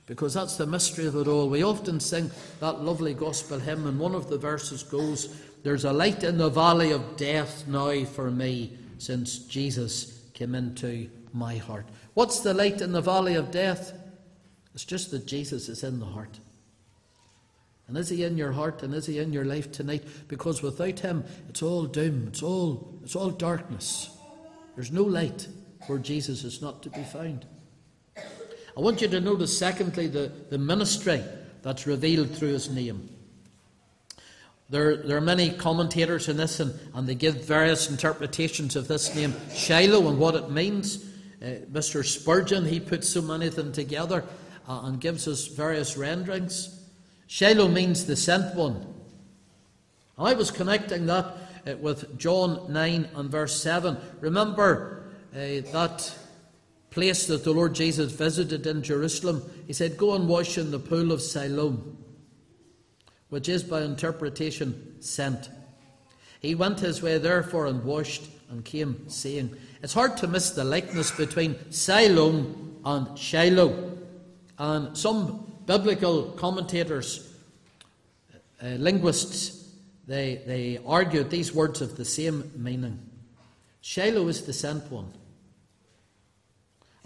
Because 0.06 0.34
that's 0.34 0.58
the 0.58 0.66
mystery 0.66 1.06
of 1.06 1.16
it 1.16 1.28
all. 1.28 1.50
We 1.50 1.64
often 1.64 2.00
sing 2.00 2.32
that 2.60 2.82
lovely 2.82 3.14
gospel 3.14 3.60
hymn, 3.60 3.88
and 3.88 4.00
one 4.00 4.16
of 4.16 4.30
the 4.30 4.38
verses 4.38 4.84
goes, 4.84 5.36
There's 5.64 5.86
a 5.86 5.94
light 5.94 6.24
in 6.24 6.38
the 6.38 6.50
valley 6.50 6.92
of 6.92 7.18
death 7.18 7.68
now 7.68 8.04
for 8.06 8.32
me. 8.32 8.78
since 9.00 9.40
Jesus 9.40 10.24
came 10.34 10.56
into 10.56 11.10
my 11.34 11.58
heart. 11.58 11.86
What's 12.14 12.40
the 12.40 12.54
light 12.54 12.82
in 12.82 12.94
the 12.94 13.02
valley 13.02 13.36
of 13.36 13.52
death? 13.52 13.94
It's 14.74 14.86
just 14.86 15.12
that 15.12 15.28
Jesus 15.28 15.70
is 15.70 15.84
in 15.84 16.00
the 16.00 16.06
heart. 16.06 16.40
And 17.88 17.98
is 17.98 18.10
he 18.10 18.24
in 18.24 18.38
your 18.38 18.52
heart 18.52 18.84
and 18.84 18.94
is 18.94 19.06
he 19.06 19.20
in 19.20 19.32
your 19.32 19.46
life 19.46 19.72
tonight? 19.72 20.04
Because 20.28 20.62
without 20.62 21.00
him, 21.00 21.24
it's 21.48 21.62
all 21.62 21.86
doom, 21.86 22.26
it's 22.28 22.44
all, 22.44 23.00
it's 23.04 23.16
all 23.16 23.30
darkness. 23.30 24.10
There's 24.76 24.92
no 24.92 25.04
light 25.04 25.48
where 25.86 26.00
Jesus 26.00 26.44
is 26.44 26.62
not 26.62 26.82
to 26.84 26.90
be 26.90 27.04
found. 27.04 27.46
I 28.16 28.80
want 28.80 29.02
you 29.02 29.08
to 29.08 29.20
notice, 29.20 29.58
secondly, 29.58 30.08
the, 30.08 30.32
the 30.50 30.58
ministry 30.58 31.24
that's 31.62 31.88
revealed 31.88 32.36
through 32.36 32.54
his 32.54 32.70
name. 32.70 33.10
There, 34.70 34.98
there 34.98 35.18
are 35.18 35.22
many 35.22 35.52
commentators 35.52 36.28
in 36.28 36.38
this, 36.38 36.60
and, 36.60 36.78
and 36.94 37.08
they 37.08 37.16
give 37.16 37.46
various 37.46 37.90
interpretations 37.90 38.76
of 38.76 38.88
this 38.88 39.16
name, 39.16 39.34
Shiloh, 39.54 40.10
and 40.10 40.20
what 40.20 40.36
it 40.36 40.52
means. 40.52 41.06
Uh, 41.42 41.66
Mr. 41.72 42.06
Spurgeon, 42.06 42.66
he 42.66 42.80
puts 42.80 43.08
so 43.08 43.22
many 43.22 43.48
of 43.48 43.56
them 43.56 43.72
together 43.72 44.24
uh, 44.68 44.82
and 44.84 45.00
gives 45.00 45.28
us 45.28 45.48
various 45.48 45.96
renderings. 45.96 46.82
Shiloh 47.28 47.68
means 47.68 48.06
the 48.06 48.16
sent 48.16 48.56
one. 48.56 48.94
I 50.18 50.34
was 50.34 50.52
connecting 50.52 51.06
that 51.06 51.26
uh, 51.66 51.78
with 51.78 52.18
John 52.18 52.72
9 52.72 53.10
and 53.16 53.30
verse 53.30 53.62
7. 53.62 53.98
Remember 54.20 54.97
that 55.38 56.16
place 56.90 57.28
that 57.28 57.44
the 57.44 57.52
Lord 57.52 57.76
Jesus 57.76 58.12
visited 58.12 58.66
in 58.66 58.82
Jerusalem? 58.82 59.44
He 59.68 59.74
said, 59.74 59.98
Go 59.98 60.16
and 60.16 60.28
wash 60.28 60.58
in 60.58 60.72
the 60.72 60.80
pool 60.80 61.12
of 61.12 61.22
Siloam, 61.22 61.98
which 63.30 63.48
is 63.48 63.64
by 63.64 63.84
interpretation 63.84 65.00
sent. 65.00 65.50
He 66.40 66.56
went 66.56 66.80
his 66.80 67.02
way 67.02 67.18
therefore 67.18 67.68
and 67.68 67.84
washed 67.84 68.24
and 68.50 68.66
came, 68.66 69.10
saying, 69.10 69.56
It's 69.84 69.94
hard 69.94 70.18
to 70.18 70.28
miss 70.28 70.52
the 70.52 70.64
likeness 70.64 71.12
between 71.12 71.72
Siloam 71.72 72.80
and 72.84 73.18
Shiloh. 73.18 73.98
And 74.58 74.98
some 74.98 75.54
biblical 75.66 76.32
commentators, 76.32 77.32
uh, 78.64 78.70
linguists, 78.70 79.72
they, 80.08 80.42
they 80.48 80.80
argued 80.86 81.30
these 81.30 81.54
words 81.54 81.82
have 81.82 81.96
the 81.96 82.06
same 82.06 82.52
meaning. 82.56 83.00
Shiloh 83.82 84.28
is 84.30 84.42
the 84.42 84.54
sent 84.54 84.92
one. 84.92 85.14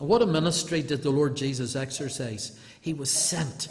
And 0.02 0.10
what 0.10 0.24
a 0.24 0.26
ministry 0.26 0.82
did 0.82 1.04
the 1.04 1.12
Lord 1.12 1.38
Jesus 1.38 1.76
exercise? 1.76 2.60
He 2.82 2.92
was 2.92 3.12
sent. 3.12 3.68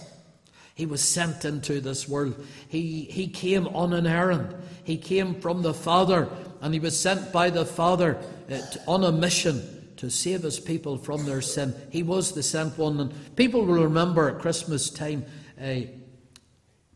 He 0.77 0.87
was 0.87 1.03
sent 1.03 1.45
into 1.45 1.81
this 1.81 2.09
world. 2.09 2.47
He, 2.69 3.03
he 3.11 3.27
came 3.27 3.67
on 3.67 3.93
an 3.93 4.07
errand. 4.07 4.55
He 4.85 4.97
came 4.97 5.41
from 5.41 5.63
the 5.63 5.75
Father, 5.75 6.29
and 6.61 6.73
he 6.73 6.79
was 6.79 6.97
sent 6.97 7.33
by 7.33 7.51
the 7.51 7.67
Father 7.67 8.17
uh, 8.49 8.61
on 8.87 9.03
a 9.03 9.11
mission 9.11 9.93
to 9.97 10.09
save 10.09 10.45
his 10.45 10.61
people 10.61 10.99
from 10.99 11.27
their 11.27 11.43
sin. 11.43 11.75
He 11.91 12.05
was 12.05 12.31
the 12.31 12.45
sent 12.45 12.79
one. 12.79 13.01
And 13.01 13.35
people 13.35 13.67
will 13.67 13.83
remember 13.83 14.29
at 14.29 14.39
Christmas 14.39 14.89
time, 14.89 15.27
uh, 15.61 15.81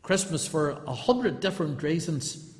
Christmas 0.01 0.47
for 0.47 0.81
a 0.87 0.93
hundred 0.93 1.41
different 1.41 1.83
reasons. 1.83 2.55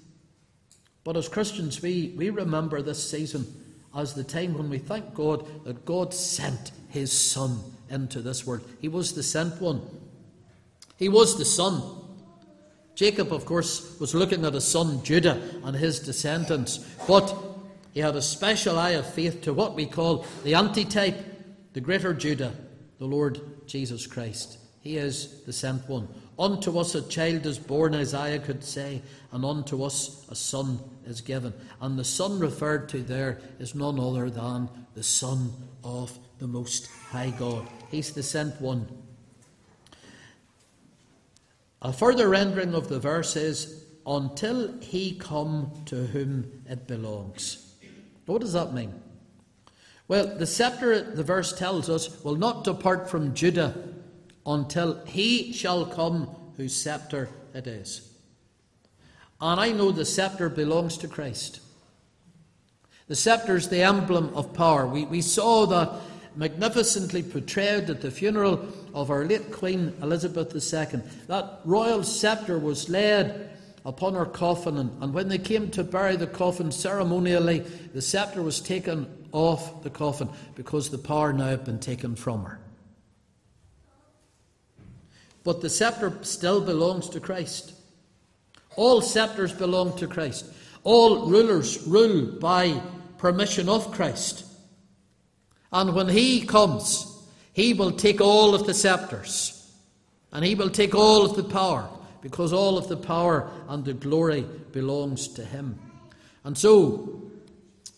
But 1.06 1.16
as 1.16 1.30
Christians, 1.30 1.82
we, 1.82 2.14
we 2.18 2.32
remember 2.32 2.82
this 2.82 3.10
season 3.10 3.62
as 3.96 4.14
the 4.14 4.24
time 4.24 4.54
when 4.58 4.70
we 4.70 4.78
thank 4.78 5.14
God 5.14 5.46
that 5.66 5.86
God 5.86 6.14
sent 6.14 6.72
his 6.90 7.12
Son 7.12 7.60
into 7.90 8.22
this 8.22 8.46
world. 8.46 8.62
He 8.82 8.88
was 8.88 9.14
the 9.14 9.24
sent 9.24 9.62
one, 9.62 9.82
he 10.98 11.10
was 11.10 11.38
the 11.38 11.46
Son. 11.46 11.82
Jacob, 12.96 13.34
of 13.34 13.46
course, 13.46 14.00
was 14.00 14.16
looking 14.16 14.46
at 14.46 14.54
his 14.54 14.66
son 14.66 15.04
Judah 15.04 15.42
and 15.66 15.76
his 15.76 16.00
descendants. 16.00 16.78
But 17.06 17.36
he 17.94 18.00
had 18.00 18.16
a 18.16 18.22
special 18.22 18.80
eye 18.80 18.92
of 18.92 19.06
faith 19.14 19.42
to 19.42 19.54
what 19.54 19.76
we 19.76 19.86
call 19.86 20.26
the 20.46 20.56
antitype, 20.56 21.18
the 21.74 21.82
greater 21.82 22.14
Judah, 22.14 22.54
the 22.98 23.06
Lord 23.06 23.42
Jesus 23.68 24.08
Christ. 24.08 24.60
He 24.80 24.96
is 24.96 25.42
the 25.44 25.52
sent 25.52 25.90
one. 25.90 26.08
Unto 26.40 26.78
us 26.78 26.96
a 26.96 27.02
child 27.02 27.46
is 27.46 27.58
born, 27.58 27.96
Isaiah 27.96 28.40
could 28.40 28.64
say, 28.64 29.02
and 29.32 29.44
unto 29.44 29.84
us 29.84 30.26
a 30.30 30.36
son 30.36 30.80
is 31.06 31.22
given. 31.22 31.54
And 31.82 31.98
the 31.98 32.04
son 32.04 32.40
referred 32.40 32.90
to 32.90 33.02
there 33.02 33.40
is 33.60 33.76
none 33.76 34.00
other 34.00 34.30
than 34.30 34.70
the 34.94 35.04
Son 35.04 35.52
of 35.84 36.18
the 36.40 36.48
Most 36.48 36.88
High 37.10 37.34
God. 37.38 37.68
He's 37.92 38.12
the 38.12 38.24
sent 38.24 38.60
one. 38.62 38.88
A 41.82 41.94
further 41.94 42.30
rendering 42.30 42.74
of 42.74 42.88
the 42.88 43.00
verse 43.00 43.36
is, 43.36 43.86
until 44.08 44.80
he 44.82 45.16
come 45.16 45.72
to 45.86 46.08
whom 46.08 46.64
it 46.70 46.88
belongs. 46.88 47.76
What 48.26 48.42
does 48.42 48.54
that 48.54 48.74
mean? 48.74 48.94
Well, 50.08 50.38
the 50.38 50.46
scepter, 50.46 51.02
the 51.02 51.24
verse 51.24 51.58
tells 51.58 51.90
us, 51.90 52.24
will 52.24 52.36
not 52.36 52.64
depart 52.64 53.10
from 53.10 53.34
Judah 53.34 53.76
until 54.46 55.04
he 55.06 55.52
shall 55.54 55.86
come 55.86 56.30
whose 56.58 56.76
scepter 56.76 57.30
it 57.54 57.66
is. 57.68 58.15
And 59.42 59.60
I 59.60 59.72
know 59.72 59.92
the 59.92 60.06
scepter 60.06 60.50
belongs 60.50 60.98
to 61.00 61.08
Christ. 61.08 61.60
The 63.08 63.16
scepter 63.16 63.56
is 63.56 63.70
the 63.70 63.84
emblem 63.84 64.34
of 64.34 64.54
power. 64.54 64.88
We, 64.88 65.06
we 65.06 65.22
saw 65.22 65.66
that 65.68 65.92
magnificently 66.36 67.24
portrayed 67.24 67.90
at 67.90 68.02
the 68.02 68.12
funeral 68.12 68.68
of 68.94 69.12
our 69.12 69.26
late 69.26 69.52
Queen 69.52 69.94
Elizabeth 70.02 70.54
II. 70.54 71.02
That 71.28 71.60
royal 71.66 72.04
scepter 72.04 72.58
was 72.58 72.90
laid 72.90 73.34
upon 73.86 74.16
her 74.16 74.26
coffin, 74.26 74.78
and, 74.78 75.04
and 75.04 75.14
when 75.14 75.30
they 75.30 75.38
came 75.38 75.70
to 75.72 75.84
bury 75.84 76.16
the 76.16 76.28
coffin 76.28 76.72
ceremonially, 76.72 77.60
the 77.94 78.02
scepter 78.02 78.42
was 78.42 78.60
taken 78.60 79.28
off 79.32 79.84
the 79.84 79.90
coffin 79.90 80.30
because 80.56 80.90
the 80.90 80.98
power 80.98 81.32
now 81.32 81.48
had 81.48 81.64
been 81.64 81.80
taken 81.80 82.16
from 82.16 82.44
her. 82.46 82.60
But 85.44 85.62
the 85.62 85.70
scepter 85.70 86.18
still 86.24 86.60
belongs 86.60 87.08
to 87.10 87.20
Christ. 87.20 87.75
All 88.78 89.02
scepters 89.02 89.54
belong 89.54 89.98
to 89.98 90.08
Christ. 90.08 90.46
All 90.84 91.28
rulers 91.28 91.86
rule 91.88 92.40
by 92.40 92.82
permission 93.18 93.70
of 93.70 93.92
Christ. 93.92 94.46
And 95.72 95.96
when 95.96 96.10
He 96.10 96.46
comes, 96.46 97.12
He 97.54 97.74
will 97.74 97.92
take 97.92 98.22
all 98.22 98.54
of 98.54 98.66
the 98.66 98.74
scepters 98.74 99.52
and 100.32 100.44
He 100.44 100.56
will 100.56 100.70
take 100.70 100.94
all 100.94 101.26
of 101.26 101.36
the 101.36 101.44
power 101.44 101.90
because 102.26 102.52
all 102.52 102.76
of 102.80 102.88
the 102.88 102.98
power 102.98 103.48
and 103.70 103.86
the 103.86 103.94
glory 103.94 104.44
belongs 104.72 105.28
to 105.28 105.46
him. 105.46 105.78
And 106.44 106.58
so, 106.58 107.22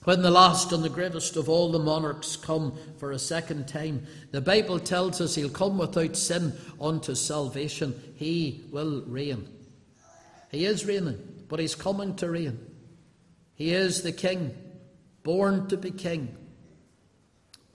when 0.04 0.22
the 0.22 0.30
last 0.30 0.74
and 0.74 0.84
the 0.84 0.90
greatest 0.90 1.38
of 1.38 1.48
all 1.48 1.72
the 1.72 1.80
monarchs 1.80 2.36
come 2.36 2.78
for 2.98 3.12
a 3.12 3.20
second 3.20 3.70
time, 3.70 4.06
the 4.32 4.42
Bible 4.42 4.82
tells 4.82 5.22
us 5.22 5.36
he'll 5.36 5.48
come 5.48 5.78
without 5.78 6.18
sin 6.18 6.52
unto 6.82 7.16
salvation. 7.16 7.98
He 8.18 8.66
will 8.70 9.02
reign. 9.08 9.48
He 10.50 10.66
is 10.66 10.86
reigning, 10.86 11.46
but 11.48 11.60
he's 11.60 11.76
coming 11.76 12.16
to 12.16 12.30
reign. 12.30 12.60
He 13.56 13.74
is 13.74 14.04
the 14.04 14.12
king, 14.12 14.56
born 15.24 15.68
to 15.68 15.78
be 15.78 15.92
king. 15.92 16.36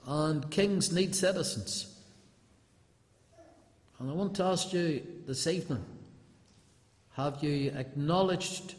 And 0.05 0.49
kings 0.49 0.91
need 0.91 1.15
citizens. 1.15 1.93
And 3.99 4.09
I 4.09 4.13
want 4.13 4.35
to 4.35 4.43
ask 4.43 4.73
you 4.73 5.01
this 5.25 5.47
evening 5.47 5.85
have 7.13 7.43
you 7.43 7.71
acknowledged 7.75 8.73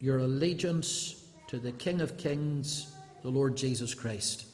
your 0.00 0.18
allegiance 0.18 1.24
to 1.46 1.58
the 1.58 1.70
King 1.72 2.00
of 2.00 2.18
Kings, 2.18 2.92
the 3.22 3.30
Lord 3.30 3.56
Jesus 3.56 3.94
Christ? 3.94 4.46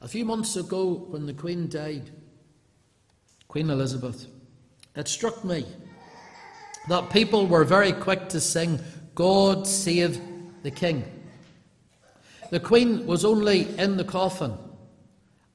A 0.00 0.08
few 0.08 0.24
months 0.24 0.56
ago, 0.56 1.06
when 1.10 1.26
the 1.26 1.34
Queen 1.34 1.68
died, 1.68 2.10
Queen 3.48 3.68
Elizabeth, 3.68 4.26
it 4.94 5.08
struck 5.08 5.44
me 5.44 5.66
that 6.88 7.10
people 7.10 7.46
were 7.46 7.64
very 7.64 7.92
quick 7.92 8.28
to 8.30 8.40
sing, 8.40 8.80
God 9.14 9.66
save 9.66 10.20
the 10.62 10.70
King. 10.70 11.04
The 12.50 12.60
Queen 12.60 13.06
was 13.06 13.24
only 13.24 13.68
in 13.78 13.96
the 13.96 14.04
coffin, 14.04 14.54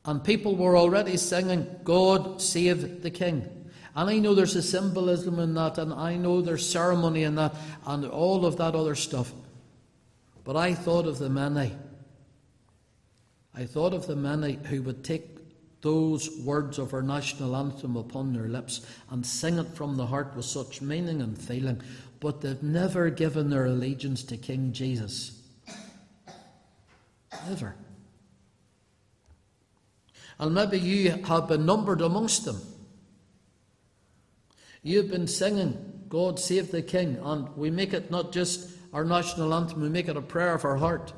and 0.05 0.23
people 0.23 0.55
were 0.55 0.77
already 0.77 1.17
singing, 1.17 1.67
God 1.83 2.41
save 2.41 3.01
the 3.01 3.11
King. 3.11 3.49
And 3.95 4.09
I 4.09 4.19
know 4.19 4.35
there's 4.35 4.55
a 4.55 4.61
symbolism 4.61 5.39
in 5.39 5.53
that, 5.55 5.77
and 5.77 5.93
I 5.93 6.15
know 6.17 6.41
there's 6.41 6.69
ceremony 6.69 7.23
in 7.23 7.35
that, 7.35 7.55
and 7.85 8.05
all 8.05 8.45
of 8.45 8.57
that 8.57 8.75
other 8.75 8.95
stuff. 8.95 9.31
But 10.43 10.55
I 10.55 10.73
thought 10.73 11.07
of 11.07 11.17
the 11.17 11.29
many. 11.29 11.73
I 13.53 13.65
thought 13.65 13.93
of 13.93 14.05
the 14.05 14.15
many 14.15 14.59
who 14.65 14.81
would 14.83 15.03
take 15.03 15.34
those 15.85 16.35
words 16.39 16.79
of 16.79 16.95
our 16.95 17.03
national 17.03 17.55
anthem 17.55 17.95
upon 17.95 18.33
their 18.33 18.47
lips 18.47 18.83
and 19.11 19.23
sing 19.23 19.59
it 19.59 19.67
from 19.75 19.95
the 19.95 20.07
heart 20.07 20.35
with 20.35 20.43
such 20.43 20.81
meaning 20.81 21.21
and 21.21 21.39
feeling, 21.39 21.79
but 22.19 22.41
they've 22.41 22.63
never 22.63 23.11
given 23.11 23.51
their 23.51 23.67
allegiance 23.67 24.23
to 24.23 24.35
King 24.35 24.73
Jesus. 24.73 25.43
Never. 27.47 27.75
And 30.39 30.55
maybe 30.55 30.79
you 30.79 31.11
have 31.11 31.47
been 31.47 31.67
numbered 31.67 32.01
amongst 32.01 32.45
them. 32.45 32.59
You've 34.81 35.11
been 35.11 35.27
singing, 35.27 36.01
God 36.09 36.39
Save 36.39 36.71
the 36.71 36.81
King, 36.81 37.19
and 37.21 37.55
we 37.55 37.69
make 37.69 37.93
it 37.93 38.09
not 38.09 38.31
just 38.31 38.71
our 38.91 39.05
national 39.05 39.53
anthem, 39.53 39.81
we 39.81 39.89
make 39.89 40.07
it 40.07 40.17
a 40.17 40.21
prayer 40.21 40.55
of 40.55 40.65
our 40.65 40.77
heart. 40.77 41.13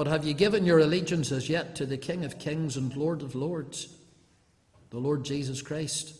But 0.00 0.06
have 0.06 0.24
you 0.24 0.32
given 0.32 0.64
your 0.64 0.78
allegiance 0.78 1.30
as 1.30 1.50
yet 1.50 1.76
to 1.76 1.84
the 1.84 1.98
King 1.98 2.24
of 2.24 2.38
Kings 2.38 2.78
and 2.78 2.96
Lord 2.96 3.20
of 3.20 3.34
Lords, 3.34 3.94
the 4.88 4.96
Lord 4.96 5.26
Jesus 5.26 5.60
Christ? 5.60 6.14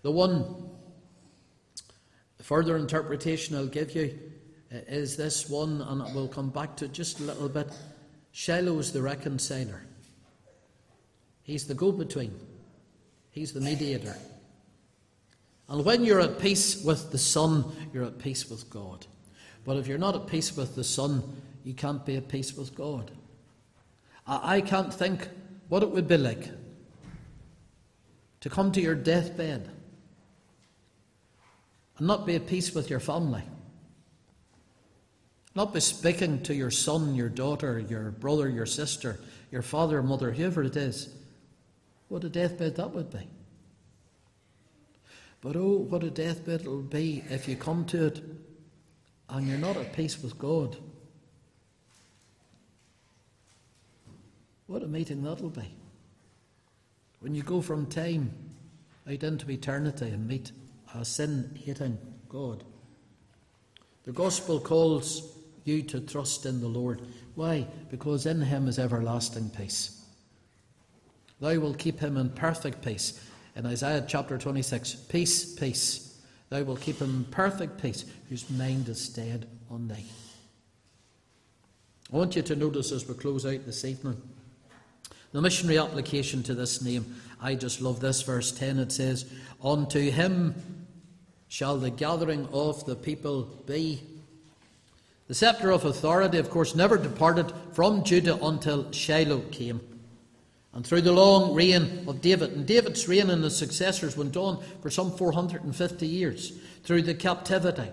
The 0.00 0.10
one 0.10 0.70
further 2.40 2.78
interpretation 2.78 3.54
I'll 3.54 3.66
give 3.66 3.94
you 3.94 4.18
uh, 4.74 4.78
is 4.88 5.18
this 5.18 5.50
one, 5.50 5.82
and 5.82 6.14
we'll 6.14 6.28
come 6.28 6.48
back 6.48 6.78
to 6.78 6.86
it 6.86 6.94
just 6.94 7.20
a 7.20 7.24
little 7.24 7.50
bit. 7.50 7.70
Shiloh 8.30 8.78
is 8.78 8.94
the 8.94 9.02
reconciler, 9.02 9.82
he's 11.42 11.66
the 11.66 11.74
go 11.74 11.92
between, 11.92 12.34
he's 13.32 13.52
the 13.52 13.60
mediator. 13.60 14.16
And 15.68 15.84
when 15.84 16.04
you're 16.04 16.20
at 16.20 16.38
peace 16.38 16.82
with 16.82 17.12
the 17.12 17.18
Son, 17.18 17.70
you're 17.92 18.04
at 18.04 18.18
peace 18.18 18.48
with 18.48 18.70
God. 18.70 19.06
But 19.64 19.76
if 19.76 19.86
you're 19.86 19.98
not 19.98 20.14
at 20.14 20.26
peace 20.26 20.56
with 20.56 20.74
the 20.74 20.84
Son, 20.84 21.22
you 21.64 21.74
can't 21.74 22.04
be 22.04 22.16
at 22.16 22.28
peace 22.28 22.56
with 22.56 22.74
God. 22.74 23.10
I 24.26 24.60
can't 24.60 24.92
think 24.92 25.28
what 25.68 25.82
it 25.82 25.90
would 25.90 26.08
be 26.08 26.16
like 26.16 26.48
to 28.40 28.50
come 28.50 28.72
to 28.72 28.80
your 28.80 28.94
deathbed 28.94 29.68
and 31.98 32.06
not 32.06 32.26
be 32.26 32.34
at 32.36 32.46
peace 32.46 32.74
with 32.74 32.90
your 32.90 33.00
family. 33.00 33.42
Not 35.54 35.74
be 35.74 35.80
speaking 35.80 36.42
to 36.44 36.54
your 36.54 36.70
son, 36.70 37.14
your 37.14 37.28
daughter, 37.28 37.78
your 37.78 38.10
brother, 38.10 38.48
your 38.48 38.66
sister, 38.66 39.20
your 39.50 39.62
father, 39.62 40.02
mother, 40.02 40.32
whoever 40.32 40.62
it 40.62 40.76
is. 40.76 41.14
What 42.08 42.24
a 42.24 42.28
deathbed 42.28 42.76
that 42.76 42.92
would 42.92 43.10
be. 43.10 43.28
But 45.40 45.56
oh, 45.56 45.78
what 45.88 46.02
a 46.04 46.10
deathbed 46.10 46.62
it 46.62 46.68
will 46.68 46.82
be 46.82 47.22
if 47.28 47.48
you 47.48 47.56
come 47.56 47.84
to 47.86 48.06
it 48.06 48.22
and 49.32 49.48
you're 49.48 49.58
not 49.58 49.76
at 49.78 49.94
peace 49.94 50.22
with 50.22 50.38
God. 50.38 50.76
What 54.66 54.82
a 54.82 54.86
meeting 54.86 55.22
that'll 55.22 55.48
be. 55.48 55.74
When 57.20 57.34
you 57.34 57.42
go 57.42 57.62
from 57.62 57.86
time 57.86 58.32
out 59.08 59.22
into 59.22 59.50
eternity 59.50 60.06
and 60.06 60.28
meet 60.28 60.52
a 60.94 61.04
sin 61.04 61.58
hating 61.64 61.98
God. 62.28 62.62
The 64.04 64.12
gospel 64.12 64.60
calls 64.60 65.36
you 65.64 65.82
to 65.84 66.00
trust 66.00 66.44
in 66.44 66.60
the 66.60 66.68
Lord. 66.68 67.02
Why? 67.34 67.66
Because 67.90 68.26
in 68.26 68.42
him 68.42 68.68
is 68.68 68.78
everlasting 68.78 69.50
peace. 69.50 70.04
Thou 71.40 71.58
will 71.58 71.74
keep 71.74 72.00
him 72.00 72.16
in 72.16 72.30
perfect 72.30 72.84
peace 72.84 73.20
in 73.56 73.64
Isaiah 73.66 74.04
chapter 74.06 74.36
26 74.36 74.94
Peace, 74.94 75.54
peace. 75.54 76.11
Thou 76.52 76.64
will 76.64 76.76
keep 76.76 76.98
him 76.98 77.08
in 77.08 77.24
perfect 77.24 77.80
peace, 77.80 78.04
whose 78.28 78.50
mind 78.50 78.86
is 78.90 79.00
stayed 79.00 79.46
on 79.70 79.88
thee. 79.88 80.04
I 82.12 82.16
want 82.16 82.36
you 82.36 82.42
to 82.42 82.54
notice 82.54 82.92
as 82.92 83.08
we 83.08 83.14
close 83.14 83.46
out 83.46 83.64
this 83.64 83.86
evening 83.86 84.20
the 85.32 85.40
missionary 85.40 85.78
application 85.78 86.42
to 86.42 86.54
this 86.54 86.82
name. 86.82 87.16
I 87.40 87.54
just 87.54 87.80
love 87.80 88.00
this 88.00 88.20
verse 88.20 88.52
10. 88.52 88.80
It 88.80 88.92
says, 88.92 89.24
Unto 89.64 90.10
him 90.10 90.54
shall 91.48 91.78
the 91.78 91.88
gathering 91.88 92.46
of 92.52 92.84
the 92.84 92.96
people 92.96 93.44
be. 93.64 94.02
The 95.28 95.34
sceptre 95.34 95.70
of 95.70 95.86
authority, 95.86 96.36
of 96.36 96.50
course, 96.50 96.74
never 96.74 96.98
departed 96.98 97.50
from 97.72 98.04
Judah 98.04 98.36
until 98.44 98.92
Shiloh 98.92 99.40
came. 99.52 99.80
And 100.74 100.86
through 100.86 101.02
the 101.02 101.12
long 101.12 101.54
reign 101.54 102.04
of 102.08 102.20
David, 102.22 102.52
and 102.52 102.66
David's 102.66 103.06
reign 103.06 103.28
and 103.28 103.44
his 103.44 103.56
successors 103.56 104.16
went 104.16 104.36
on 104.36 104.62
for 104.80 104.90
some 104.90 105.12
450 105.12 106.06
years, 106.06 106.58
through 106.84 107.02
the 107.02 107.14
captivity, 107.14 107.90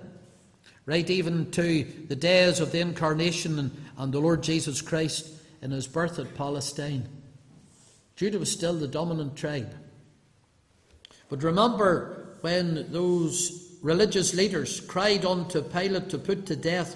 right 0.86 1.10
even 1.10 1.52
to 1.52 1.84
the 2.08 2.16
days 2.16 2.60
of 2.60 2.72
the 2.72 2.80
incarnation 2.80 3.60
and, 3.60 3.72
and 3.98 4.14
the 4.14 4.20
Lord 4.20 4.44
Jesus 4.44 4.82
Christ 4.82 5.28
in 5.62 5.72
his 5.72 5.88
birth 5.88 6.20
at 6.20 6.36
Palestine. 6.36 7.08
Judah 8.16 8.40
was 8.40 8.52
still 8.52 8.74
the 8.74 8.88
dominant 8.88 9.36
tribe. 9.36 9.74
But 11.30 11.44
remember 11.44 12.38
when 12.42 12.92
those 12.92 13.78
religious 13.82 14.34
leaders 14.34 14.80
cried 14.82 15.26
unto 15.26 15.62
Pilate 15.62 16.10
to 16.10 16.18
put 16.18 16.46
to 16.48 16.56
death 16.56 16.96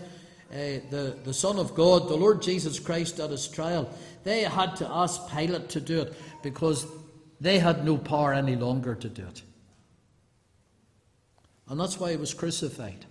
uh, 0.52 0.80
the, 0.90 1.18
the 1.24 1.34
Son 1.34 1.58
of 1.58 1.74
God, 1.76 2.10
the 2.10 2.16
Lord 2.16 2.42
Jesus 2.42 2.80
Christ, 2.80 3.20
at 3.20 3.30
his 3.30 3.48
trial, 3.48 3.90
they 4.24 4.42
had 4.44 4.76
to 4.78 4.88
ask 4.90 5.30
Pilate 5.30 5.70
to 5.70 5.82
do 5.82 6.02
it 6.02 6.14
because 6.42 6.86
they 7.42 7.60
had 7.60 7.86
no 7.86 7.98
power 7.98 8.34
any 8.34 8.56
longer 8.56 8.96
to 8.96 9.10
do 9.10 9.24
it. 9.24 9.42
And 11.68 11.80
that's 11.80 12.00
why 12.00 12.12
he 12.12 12.18
was 12.18 12.34
crucified 12.34 13.06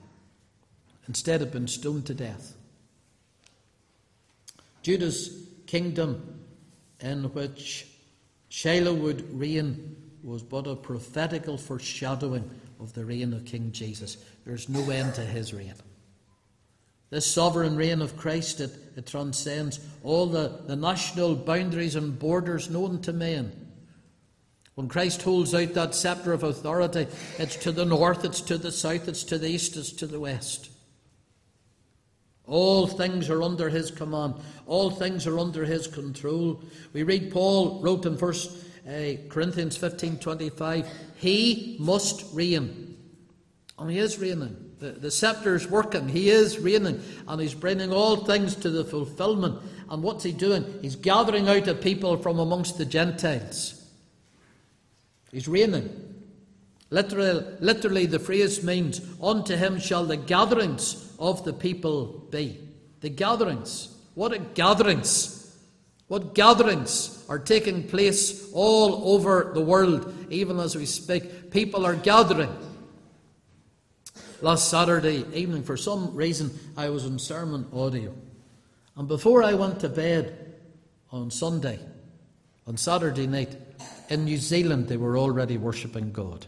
instead 1.08 1.42
of 1.42 1.52
being 1.52 1.66
stoned 1.66 2.06
to 2.06 2.14
death. 2.14 2.54
Judah's 4.82 5.46
kingdom, 5.66 6.44
in 7.00 7.24
which 7.34 7.86
Shiloh 8.48 8.94
would 8.94 9.38
reign, 9.38 9.96
was 10.22 10.42
but 10.42 10.66
a 10.66 10.76
prophetical 10.76 11.56
foreshadowing 11.56 12.48
of 12.80 12.92
the 12.92 13.04
reign 13.04 13.32
of 13.32 13.44
King 13.44 13.72
Jesus. 13.72 14.18
There's 14.44 14.68
no 14.68 14.88
end 14.90 15.14
to 15.14 15.22
his 15.22 15.52
reign. 15.52 15.74
This 17.12 17.26
sovereign 17.26 17.76
reign 17.76 18.00
of 18.00 18.16
Christ, 18.16 18.58
it, 18.58 18.70
it 18.96 19.06
transcends 19.06 19.80
all 20.02 20.24
the, 20.24 20.62
the 20.66 20.76
national 20.76 21.36
boundaries 21.36 21.94
and 21.94 22.18
borders 22.18 22.70
known 22.70 23.02
to 23.02 23.12
men. 23.12 23.52
When 24.76 24.88
Christ 24.88 25.20
holds 25.20 25.54
out 25.54 25.74
that 25.74 25.94
sceptre 25.94 26.32
of 26.32 26.42
authority, 26.42 27.06
it's 27.38 27.56
to 27.56 27.70
the 27.70 27.84
north, 27.84 28.24
it's 28.24 28.40
to 28.40 28.56
the 28.56 28.72
south, 28.72 29.08
it's 29.08 29.24
to 29.24 29.36
the 29.36 29.50
east, 29.50 29.76
it's 29.76 29.92
to 29.92 30.06
the 30.06 30.20
west. 30.20 30.70
All 32.46 32.86
things 32.86 33.28
are 33.28 33.42
under 33.42 33.68
his 33.68 33.90
command. 33.90 34.36
All 34.66 34.90
things 34.90 35.26
are 35.26 35.38
under 35.38 35.66
his 35.66 35.86
control. 35.86 36.62
We 36.94 37.02
read 37.02 37.30
Paul 37.30 37.82
wrote 37.82 38.06
in 38.06 38.16
First 38.16 38.56
uh, 38.88 39.28
Corinthians 39.28 39.76
fifteen 39.76 40.16
twenty 40.16 40.48
five. 40.48 40.88
He 41.16 41.76
must 41.78 42.24
reign, 42.32 42.96
and 43.78 43.90
he 43.90 43.98
is 43.98 44.18
reigning. 44.18 44.61
The, 44.82 44.90
the 44.90 45.10
scepter 45.12 45.54
is 45.54 45.68
working. 45.68 46.08
He 46.08 46.28
is 46.28 46.58
reigning. 46.58 47.00
And 47.28 47.40
he's 47.40 47.54
bringing 47.54 47.92
all 47.92 48.16
things 48.16 48.56
to 48.56 48.68
the 48.68 48.84
fulfillment. 48.84 49.62
And 49.88 50.02
what's 50.02 50.24
he 50.24 50.32
doing? 50.32 50.64
He's 50.82 50.96
gathering 50.96 51.48
out 51.48 51.68
a 51.68 51.74
people 51.74 52.16
from 52.16 52.40
amongst 52.40 52.78
the 52.78 52.84
Gentiles. 52.84 53.80
He's 55.30 55.46
reigning. 55.46 55.88
Literally, 56.90 57.44
literally, 57.60 58.06
the 58.06 58.18
phrase 58.18 58.64
means, 58.64 59.00
Unto 59.22 59.54
him 59.54 59.78
shall 59.78 60.04
the 60.04 60.16
gatherings 60.16 61.14
of 61.20 61.44
the 61.44 61.52
people 61.52 62.26
be. 62.30 62.58
The 63.02 63.08
gatherings. 63.08 63.96
What 64.14 64.32
a 64.32 64.38
gatherings! 64.38 65.38
What 66.08 66.34
gatherings 66.34 67.24
are 67.28 67.38
taking 67.38 67.86
place 67.86 68.52
all 68.52 69.14
over 69.14 69.52
the 69.54 69.62
world, 69.62 70.12
even 70.28 70.58
as 70.58 70.74
we 70.74 70.86
speak. 70.86 71.52
People 71.52 71.86
are 71.86 71.94
gathering 71.94 72.50
last 74.42 74.68
Saturday 74.68 75.24
evening, 75.32 75.62
for 75.62 75.76
some 75.76 76.14
reason, 76.14 76.50
I 76.76 76.90
was 76.90 77.04
in 77.04 77.18
sermon 77.18 77.66
audio. 77.72 78.14
And 78.96 79.08
before 79.08 79.42
I 79.42 79.54
went 79.54 79.80
to 79.80 79.88
bed 79.88 80.54
on 81.10 81.30
Sunday, 81.30 81.78
on 82.66 82.76
Saturday 82.76 83.26
night, 83.26 83.56
in 84.08 84.24
New 84.24 84.36
Zealand, 84.36 84.88
they 84.88 84.96
were 84.96 85.16
already 85.16 85.56
worshipping 85.56 86.12
God. 86.12 86.46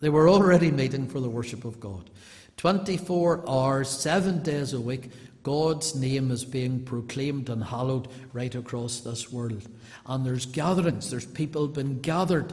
They 0.00 0.08
were 0.08 0.28
already 0.28 0.70
meeting 0.70 1.08
for 1.08 1.20
the 1.20 1.30
worship 1.30 1.64
of 1.64 1.80
God. 1.80 2.10
24 2.56 3.48
hours, 3.48 3.88
seven 3.88 4.42
days 4.42 4.72
a 4.72 4.80
week, 4.80 5.10
God's 5.42 5.94
name 5.94 6.30
is 6.30 6.44
being 6.44 6.84
proclaimed 6.84 7.48
and 7.48 7.64
hallowed 7.64 8.08
right 8.32 8.54
across 8.54 9.00
this 9.00 9.32
world. 9.32 9.66
And 10.06 10.26
there's 10.26 10.46
gatherings, 10.46 11.10
there's 11.10 11.26
people 11.26 11.68
being 11.68 12.00
gathered 12.00 12.52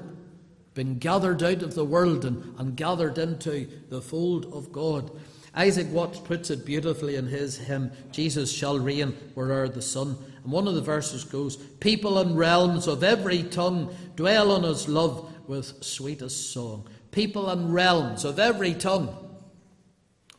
been 0.80 0.98
gathered 0.98 1.44
out 1.44 1.62
of 1.62 1.76
the 1.76 1.84
world 1.84 2.24
and, 2.24 2.58
and 2.58 2.78
gathered 2.78 3.18
into 3.18 3.68
the 3.90 4.02
fold 4.02 4.46
of 4.54 4.72
God. 4.72 5.12
Isaac 5.54 5.88
Watts 5.92 6.20
puts 6.20 6.52
it 6.52 6.66
beautifully 6.66 7.18
in 7.18 7.28
his 7.28 7.58
hymn, 7.58 7.92
Jesus 8.14 8.50
shall 8.50 8.80
reign 8.80 9.12
where'er 9.36 9.68
the 9.68 9.82
sun. 9.82 10.16
And 10.42 10.54
one 10.54 10.70
of 10.70 10.76
the 10.76 10.82
verses 10.82 11.26
goes, 11.26 11.58
People 11.58 12.20
and 12.20 12.38
realms 12.38 12.88
of 12.88 13.04
every 13.04 13.44
tongue 13.44 13.94
dwell 14.16 14.54
on 14.54 14.64
his 14.64 14.88
love 14.88 15.30
with 15.50 15.84
sweetest 15.84 16.54
song. 16.54 16.88
People 17.12 17.50
and 17.50 17.74
realms 17.74 18.24
of 18.24 18.40
every 18.40 18.74
tongue. 18.74 19.14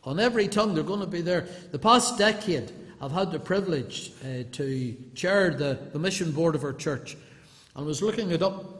On 0.04 0.18
every 0.18 0.48
tongue, 0.48 0.74
they're 0.74 0.82
going 0.82 1.00
to 1.00 1.06
be 1.06 1.20
there. 1.20 1.48
The 1.70 1.78
past 1.78 2.16
decade, 2.16 2.72
I've 2.98 3.12
had 3.12 3.30
the 3.30 3.40
privilege 3.40 4.12
uh, 4.24 4.44
to 4.52 4.96
chair 5.14 5.50
the, 5.50 5.78
the 5.92 5.98
mission 5.98 6.32
board 6.32 6.54
of 6.54 6.64
our 6.64 6.72
church. 6.72 7.18
And 7.76 7.84
was 7.84 8.00
looking 8.00 8.30
it 8.30 8.40
up 8.40 8.79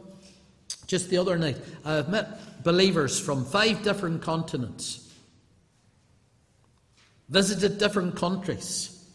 just 0.87 1.09
the 1.09 1.17
other 1.17 1.37
night, 1.37 1.57
I've 1.85 2.09
met 2.09 2.63
believers 2.63 3.19
from 3.19 3.45
five 3.45 3.83
different 3.83 4.21
continents, 4.21 5.11
visited 7.29 7.77
different 7.77 8.15
countries, 8.15 9.05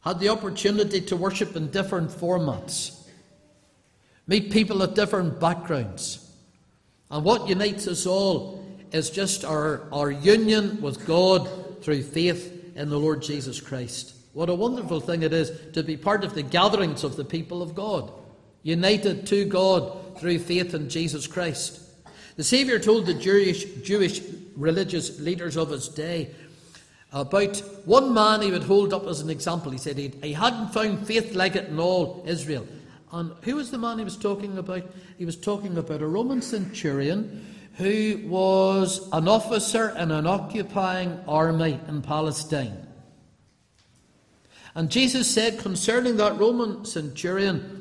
had 0.00 0.18
the 0.20 0.28
opportunity 0.28 1.00
to 1.02 1.16
worship 1.16 1.56
in 1.56 1.70
different 1.70 2.10
formats, 2.10 3.06
meet 4.26 4.50
people 4.50 4.82
of 4.82 4.94
different 4.94 5.40
backgrounds. 5.40 6.30
And 7.10 7.24
what 7.24 7.48
unites 7.48 7.86
us 7.88 8.06
all 8.06 8.64
is 8.92 9.10
just 9.10 9.44
our, 9.44 9.88
our 9.92 10.10
union 10.10 10.80
with 10.80 11.06
God 11.06 11.82
through 11.82 12.02
faith 12.02 12.76
in 12.76 12.88
the 12.88 12.98
Lord 12.98 13.22
Jesus 13.22 13.60
Christ. 13.60 14.14
What 14.32 14.48
a 14.48 14.54
wonderful 14.54 15.00
thing 15.00 15.22
it 15.22 15.32
is 15.32 15.50
to 15.72 15.82
be 15.82 15.96
part 15.96 16.24
of 16.24 16.34
the 16.34 16.42
gatherings 16.42 17.04
of 17.04 17.16
the 17.16 17.24
people 17.24 17.62
of 17.62 17.74
God, 17.74 18.12
united 18.62 19.26
to 19.28 19.44
God 19.44 19.97
through 20.18 20.38
faith 20.40 20.74
in 20.74 20.88
Jesus 20.88 21.26
Christ. 21.26 21.80
The 22.36 22.44
Saviour 22.44 22.78
told 22.78 23.06
the 23.06 23.14
Jewish, 23.14 23.64
Jewish 23.82 24.20
religious 24.56 25.18
leaders 25.18 25.56
of 25.56 25.70
his 25.70 25.88
day 25.88 26.30
about 27.12 27.56
one 27.84 28.12
man 28.12 28.42
he 28.42 28.50
would 28.50 28.64
hold 28.64 28.92
up 28.92 29.06
as 29.06 29.20
an 29.20 29.30
example. 29.30 29.72
He 29.72 29.78
said 29.78 29.96
he 29.96 30.32
hadn't 30.32 30.72
found 30.72 31.06
faith 31.06 31.34
like 31.34 31.56
it 31.56 31.68
in 31.68 31.78
all 31.80 32.22
Israel. 32.26 32.66
And 33.12 33.32
who 33.42 33.56
was 33.56 33.70
the 33.70 33.78
man 33.78 33.98
he 33.98 34.04
was 34.04 34.16
talking 34.16 34.58
about? 34.58 34.82
He 35.16 35.24
was 35.24 35.36
talking 35.36 35.78
about 35.78 36.02
a 36.02 36.06
Roman 36.06 36.42
centurion 36.42 37.44
who 37.76 38.20
was 38.26 39.08
an 39.12 39.28
officer 39.28 39.90
in 39.96 40.10
an 40.10 40.26
occupying 40.26 41.18
army 41.26 41.80
in 41.88 42.02
Palestine. 42.02 42.86
And 44.74 44.90
Jesus 44.90 45.30
said 45.30 45.58
concerning 45.58 46.18
that 46.18 46.38
Roman 46.38 46.84
centurion 46.84 47.77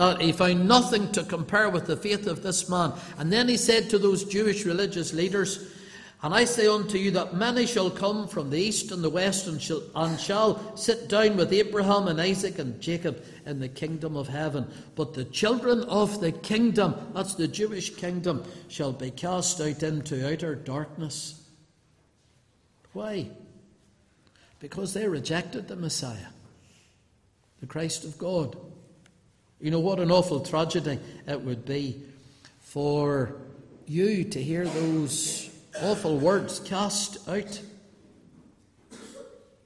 that 0.00 0.22
he 0.22 0.32
found 0.32 0.66
nothing 0.66 1.12
to 1.12 1.22
compare 1.22 1.68
with 1.68 1.84
the 1.84 1.94
faith 1.94 2.26
of 2.26 2.42
this 2.42 2.70
man. 2.70 2.94
And 3.18 3.30
then 3.30 3.48
he 3.48 3.58
said 3.58 3.90
to 3.90 3.98
those 3.98 4.24
Jewish 4.24 4.64
religious 4.64 5.12
leaders, 5.12 5.70
and 6.22 6.32
I 6.32 6.46
say 6.46 6.66
unto 6.68 6.96
you 6.96 7.10
that 7.10 7.34
many 7.34 7.66
shall 7.66 7.90
come 7.90 8.26
from 8.26 8.48
the 8.48 8.56
east 8.56 8.92
and 8.92 9.04
the 9.04 9.10
west 9.10 9.46
and 9.46 9.60
shall, 9.60 9.82
and 9.94 10.18
shall 10.18 10.74
sit 10.74 11.10
down 11.10 11.36
with 11.36 11.52
Abraham 11.52 12.08
and 12.08 12.18
Isaac 12.18 12.58
and 12.58 12.80
Jacob 12.80 13.22
in 13.44 13.60
the 13.60 13.68
kingdom 13.68 14.16
of 14.16 14.28
heaven. 14.28 14.66
But 14.94 15.12
the 15.12 15.26
children 15.26 15.82
of 15.82 16.18
the 16.22 16.32
kingdom, 16.32 16.94
that's 17.12 17.34
the 17.34 17.46
Jewish 17.46 17.94
kingdom, 17.94 18.42
shall 18.68 18.92
be 18.92 19.10
cast 19.10 19.60
out 19.60 19.82
into 19.82 20.32
outer 20.32 20.54
darkness. 20.54 21.42
Why? 22.94 23.28
Because 24.60 24.94
they 24.94 25.06
rejected 25.06 25.68
the 25.68 25.76
Messiah, 25.76 26.28
the 27.60 27.66
Christ 27.66 28.04
of 28.04 28.16
God. 28.16 28.56
You 29.60 29.70
know 29.70 29.80
what 29.80 30.00
an 30.00 30.10
awful 30.10 30.40
tragedy 30.40 30.98
it 31.26 31.40
would 31.42 31.66
be 31.66 32.02
for 32.60 33.36
you 33.86 34.24
to 34.24 34.42
hear 34.42 34.64
those 34.64 35.50
awful 35.82 36.18
words 36.18 36.60
cast 36.60 37.28
out. 37.28 37.60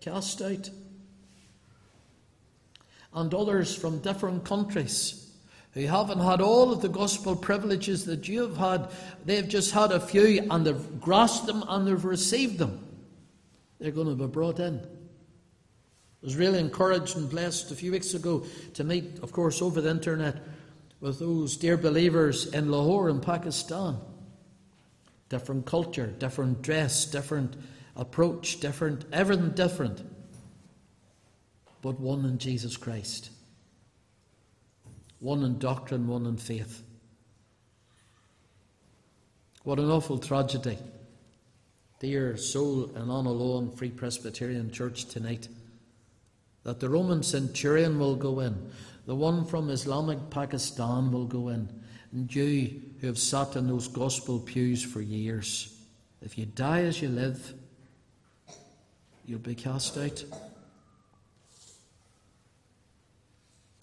Cast 0.01 0.43
out. 0.43 0.71
And 3.13 3.33
others 3.33 3.77
from 3.77 4.01
different 4.01 4.45
countries 4.45 5.31
who 5.73 5.87
haven't 5.87 6.21
had 6.21 6.41
all 6.41 6.73
of 6.73 6.83
the 6.83 6.89
gospel 6.89 7.37
privileges 7.37 8.05
that 8.07 8.27
you 8.27 8.43
have 8.43 8.57
had, 8.57 8.89
they've 9.25 9.49
just 9.49 9.73
had 9.73 9.93
a 9.93 10.01
few 10.01 10.45
and 10.51 10.67
they've 10.67 11.01
grasped 11.01 11.47
them 11.47 11.63
and 11.69 11.87
they've 11.87 12.05
received 12.05 12.59
them. 12.59 12.85
They're 13.79 13.93
going 13.93 14.09
to 14.09 14.15
be 14.15 14.27
brought 14.27 14.59
in. 14.59 14.81
Was 16.25 16.37
really 16.37 16.59
encouraged 16.59 17.17
and 17.17 17.29
blessed 17.29 17.71
a 17.71 17.77
few 17.77 17.93
weeks 17.93 18.15
ago 18.15 18.45
to 18.73 18.83
meet, 18.83 19.19
of 19.23 19.31
course, 19.31 19.61
over 19.61 19.81
the 19.81 19.91
internet 19.91 20.43
with 21.01 21.19
those 21.19 21.57
dear 21.59 21.77
believers 21.77 22.47
in 22.47 22.71
Lahore 22.71 23.11
in 23.11 23.21
Pakistan 23.21 23.99
different 25.29 25.67
culture, 25.67 26.07
different 26.07 26.63
dress, 26.63 27.07
different 27.07 27.57
approach, 27.97 28.61
different, 28.61 29.05
everything 29.13 29.51
different, 29.51 30.01
but 31.83 31.99
one 31.99 32.25
in 32.25 32.39
Jesus 32.39 32.77
Christ. 32.77 33.31
One 35.19 35.43
in 35.43 35.59
doctrine, 35.59 36.07
one 36.07 36.27
in 36.27 36.37
faith. 36.37 36.83
What 39.65 39.79
an 39.79 39.91
awful 39.91 40.19
tragedy. 40.19 40.79
Dear 41.99 42.37
soul 42.37 42.85
in 42.95 43.03
Annalong 43.03 43.77
Free 43.77 43.91
Presbyterian 43.91 44.71
Church 44.71 45.07
tonight, 45.07 45.49
that 46.65 46.81
the 46.81 46.89
Roman 46.89 47.23
centurion 47.23 47.99
will 47.99 48.17
go 48.17 48.41
in, 48.41 48.71
the 49.07 49.15
one 49.15 49.45
from 49.45 49.71
Islamic 49.71 50.31
Pakistan 50.31 51.13
will 51.13 51.27
go 51.27 51.49
in, 51.49 51.69
and 52.13 52.35
you 52.35 52.83
who 53.01 53.07
have 53.07 53.19
sat 53.19 53.57
in 53.57 53.69
those 53.69 53.89
gospel 53.89 54.41
pews 54.41 54.83
for 54.83 55.01
years, 55.01 55.75
if 56.23 56.39
you 56.39 56.47
die 56.47 56.85
as 56.85 57.03
you 57.03 57.09
live, 57.11 57.53
you'll 59.27 59.39
be 59.39 59.55
cast 59.55 59.99
out. 59.99 60.25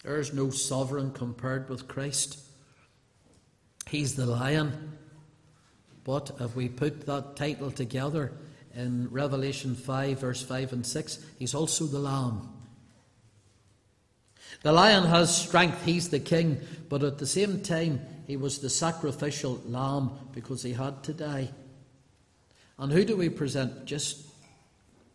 There 0.02 0.18
is 0.18 0.32
no 0.32 0.50
sovereign 0.50 1.12
compared 1.12 1.68
with 1.68 1.86
Christ. 1.86 2.40
He's 3.86 4.16
the 4.16 4.26
lion. 4.26 4.98
But 6.02 6.32
if 6.40 6.56
we 6.56 6.68
put 6.68 7.06
that 7.06 7.36
title 7.36 7.70
together 7.70 8.32
in 8.74 9.08
Revelation 9.10 9.76
5, 9.76 10.18
verse 10.18 10.42
5 10.42 10.72
and 10.72 10.84
6, 10.84 11.24
he's 11.38 11.54
also 11.54 11.84
the 11.84 12.00
lamb. 12.00 12.48
The 14.62 14.72
lion 14.72 15.04
has 15.04 15.36
strength, 15.36 15.84
he's 15.84 16.08
the 16.08 16.20
king, 16.20 16.60
but 16.88 17.02
at 17.02 17.18
the 17.18 17.26
same 17.26 17.60
time, 17.62 18.00
he 18.26 18.36
was 18.36 18.60
the 18.60 18.70
sacrificial 18.70 19.60
lamb 19.66 20.10
because 20.32 20.62
he 20.62 20.72
had 20.72 21.02
to 21.04 21.12
die. 21.12 21.50
And 22.78 22.92
who 22.92 23.04
do 23.04 23.16
we 23.16 23.28
present? 23.28 23.84
Just 23.84 24.26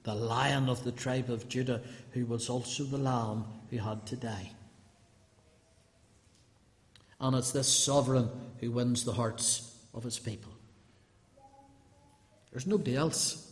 the 0.04 0.14
lion 0.14 0.70
of 0.70 0.84
the 0.84 0.92
tribe 0.92 1.30
of 1.30 1.50
Judah, 1.50 1.82
who 2.12 2.26
was 2.26 2.50
also 2.50 2.84
the 2.84 2.98
lamb 2.98 3.46
who 3.70 3.78
had 3.78 4.06
to 4.08 4.16
die. 4.16 4.52
And 7.20 7.36
it's 7.36 7.52
this 7.52 7.68
sovereign 7.68 8.30
who 8.60 8.72
wins 8.72 9.04
the 9.04 9.14
hearts 9.14 9.76
of 9.94 10.04
his 10.04 10.20
people. 10.20 10.52
There's 12.52 12.68
nobody 12.68 12.96
else. 12.96 13.47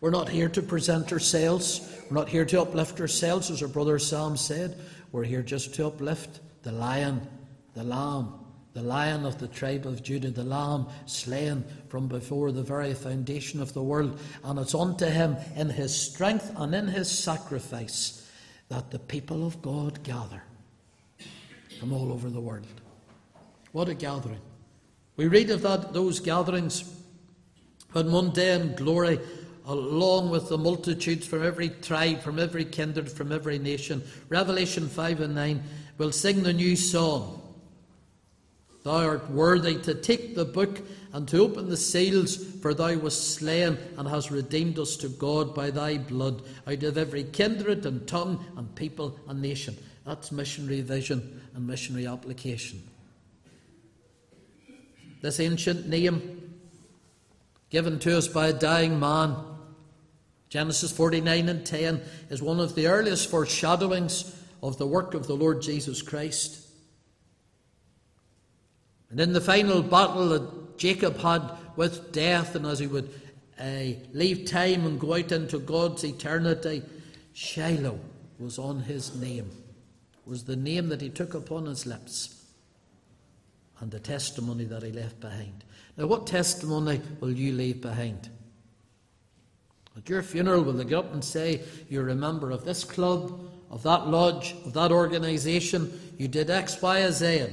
We're 0.00 0.10
not 0.10 0.28
here 0.28 0.48
to 0.50 0.62
present 0.62 1.12
ourselves. 1.12 1.80
We're 2.10 2.18
not 2.18 2.28
here 2.28 2.44
to 2.44 2.60
uplift 2.60 3.00
ourselves, 3.00 3.50
as 3.50 3.62
our 3.62 3.68
brother 3.68 3.98
Sam 3.98 4.36
said. 4.36 4.78
We're 5.12 5.24
here 5.24 5.42
just 5.42 5.74
to 5.76 5.86
uplift 5.86 6.40
the 6.62 6.72
lion 6.72 7.26
the 7.76 7.84
Lamb, 7.84 8.32
the 8.72 8.82
Lion 8.82 9.26
of 9.26 9.38
the 9.38 9.48
tribe 9.48 9.86
of 9.86 10.02
Judah, 10.02 10.30
the 10.30 10.42
Lamb 10.42 10.86
slain 11.04 11.62
from 11.88 12.08
before 12.08 12.50
the 12.50 12.62
very 12.62 12.94
foundation 12.94 13.60
of 13.60 13.74
the 13.74 13.82
world. 13.82 14.18
And 14.42 14.58
it's 14.58 14.74
unto 14.74 15.04
him 15.04 15.36
in 15.54 15.68
his 15.68 15.94
strength 15.94 16.50
and 16.56 16.74
in 16.74 16.88
his 16.88 17.10
sacrifice 17.10 18.26
that 18.70 18.90
the 18.90 18.98
people 18.98 19.46
of 19.46 19.60
God 19.60 20.02
gather 20.02 20.42
from 21.78 21.92
all 21.92 22.10
over 22.10 22.30
the 22.30 22.40
world. 22.40 22.66
What 23.72 23.90
a 23.90 23.94
gathering. 23.94 24.40
We 25.18 25.28
read 25.28 25.50
of 25.50 25.60
that 25.62 25.92
those 25.92 26.18
gatherings 26.18 26.90
when 27.92 28.10
one 28.10 28.30
day 28.30 28.54
in 28.54 28.74
glory, 28.74 29.20
along 29.66 30.30
with 30.30 30.48
the 30.48 30.56
multitudes 30.56 31.26
from 31.26 31.44
every 31.44 31.68
tribe, 31.68 32.20
from 32.20 32.38
every 32.38 32.64
kindred, 32.64 33.10
from 33.10 33.32
every 33.32 33.58
nation, 33.58 34.02
Revelation 34.28 34.88
5 34.88 35.20
and 35.20 35.34
9, 35.34 35.62
will 35.98 36.12
sing 36.12 36.42
the 36.42 36.52
new 36.52 36.76
song. 36.76 37.42
Thou 38.84 39.04
art 39.04 39.30
worthy 39.30 39.76
to 39.82 39.94
take 39.94 40.36
the 40.36 40.44
book 40.44 40.80
and 41.12 41.26
to 41.28 41.40
open 41.40 41.68
the 41.68 41.76
seals, 41.76 42.36
for 42.36 42.72
thou 42.72 42.96
wast 42.98 43.34
slain 43.34 43.76
and 43.98 44.06
hast 44.06 44.30
redeemed 44.30 44.78
us 44.78 44.96
to 44.98 45.08
God 45.08 45.56
by 45.56 45.70
thy 45.70 45.98
blood 45.98 46.42
out 46.68 46.84
of 46.84 46.96
every 46.96 47.24
kindred 47.24 47.84
and 47.84 48.06
tongue 48.06 48.44
and 48.56 48.72
people 48.76 49.18
and 49.28 49.42
nation. 49.42 49.76
That's 50.04 50.30
missionary 50.30 50.82
vision 50.82 51.42
and 51.56 51.66
missionary 51.66 52.06
application. 52.06 52.80
This 55.20 55.40
ancient 55.40 55.88
name, 55.88 56.54
given 57.70 57.98
to 58.00 58.16
us 58.16 58.28
by 58.28 58.48
a 58.48 58.52
dying 58.52 59.00
man, 59.00 59.34
Genesis 60.48 60.92
49 60.92 61.48
and 61.48 61.66
10, 61.66 62.00
is 62.30 62.40
one 62.40 62.60
of 62.60 62.74
the 62.74 62.86
earliest 62.86 63.30
foreshadowings 63.30 64.36
of 64.62 64.78
the 64.78 64.86
work 64.86 65.14
of 65.14 65.26
the 65.26 65.34
Lord 65.34 65.62
Jesus 65.62 66.02
Christ. 66.02 66.66
And 69.10 69.20
in 69.20 69.32
the 69.32 69.40
final 69.40 69.82
battle 69.82 70.28
that 70.30 70.78
Jacob 70.78 71.18
had 71.18 71.50
with 71.76 72.12
death, 72.12 72.54
and 72.54 72.66
as 72.66 72.78
he 72.78 72.86
would 72.86 73.08
uh, 73.58 73.98
leave 74.12 74.46
time 74.46 74.86
and 74.86 75.00
go 75.00 75.14
out 75.14 75.32
into 75.32 75.58
God's 75.58 76.04
eternity, 76.04 76.82
Shiloh 77.32 78.00
was 78.38 78.58
on 78.58 78.80
his 78.80 79.14
name, 79.16 79.50
was 80.24 80.44
the 80.44 80.56
name 80.56 80.88
that 80.88 81.00
he 81.00 81.08
took 81.08 81.34
upon 81.34 81.66
his 81.66 81.86
lips, 81.86 82.44
and 83.80 83.90
the 83.90 84.00
testimony 84.00 84.64
that 84.64 84.82
he 84.82 84.92
left 84.92 85.20
behind. 85.20 85.64
Now, 85.96 86.06
what 86.06 86.26
testimony 86.26 87.00
will 87.20 87.32
you 87.32 87.52
leave 87.52 87.80
behind? 87.80 88.28
At 89.96 90.08
your 90.08 90.22
funeral, 90.22 90.62
will 90.62 90.74
they 90.74 90.84
get 90.84 90.98
up 90.98 91.12
and 91.12 91.24
say, 91.24 91.62
You're 91.88 92.10
a 92.10 92.14
member 92.14 92.50
of 92.50 92.64
this 92.64 92.84
club, 92.84 93.40
of 93.70 93.82
that 93.82 94.08
lodge, 94.08 94.54
of 94.64 94.74
that 94.74 94.92
organisation, 94.92 95.98
you 96.18 96.28
did 96.28 96.50
X, 96.50 96.80
Y, 96.82 97.10
Z? 97.10 97.46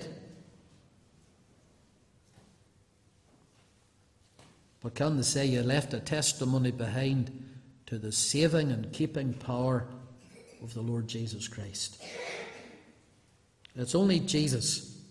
But 4.81 4.95
can 4.95 5.15
they 5.15 5.23
say 5.23 5.45
you 5.45 5.63
left 5.63 5.93
a 5.93 5.99
testimony 5.99 6.71
behind 6.71 7.31
to 7.85 7.97
the 7.97 8.11
saving 8.11 8.71
and 8.71 8.91
keeping 8.91 9.33
power 9.33 9.87
of 10.61 10.73
the 10.73 10.81
Lord 10.81 11.07
Jesus 11.07 11.47
Christ? 11.47 12.03
It's 13.75 13.95
only 13.95 14.19
Jesus 14.19 15.01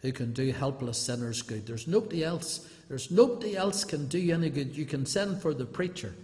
who 0.00 0.12
can 0.12 0.32
do 0.32 0.52
helpless 0.52 0.98
sinners 0.98 1.42
good. 1.42 1.66
There's 1.66 1.88
nobody 1.88 2.22
else. 2.22 2.68
There's 2.88 3.10
nobody 3.10 3.56
else 3.56 3.84
can 3.84 4.06
do 4.06 4.32
any 4.32 4.50
good. 4.50 4.76
You 4.76 4.86
can 4.86 5.04
send 5.04 5.42
for 5.42 5.52
the 5.52 5.66
preacher. 5.66 6.14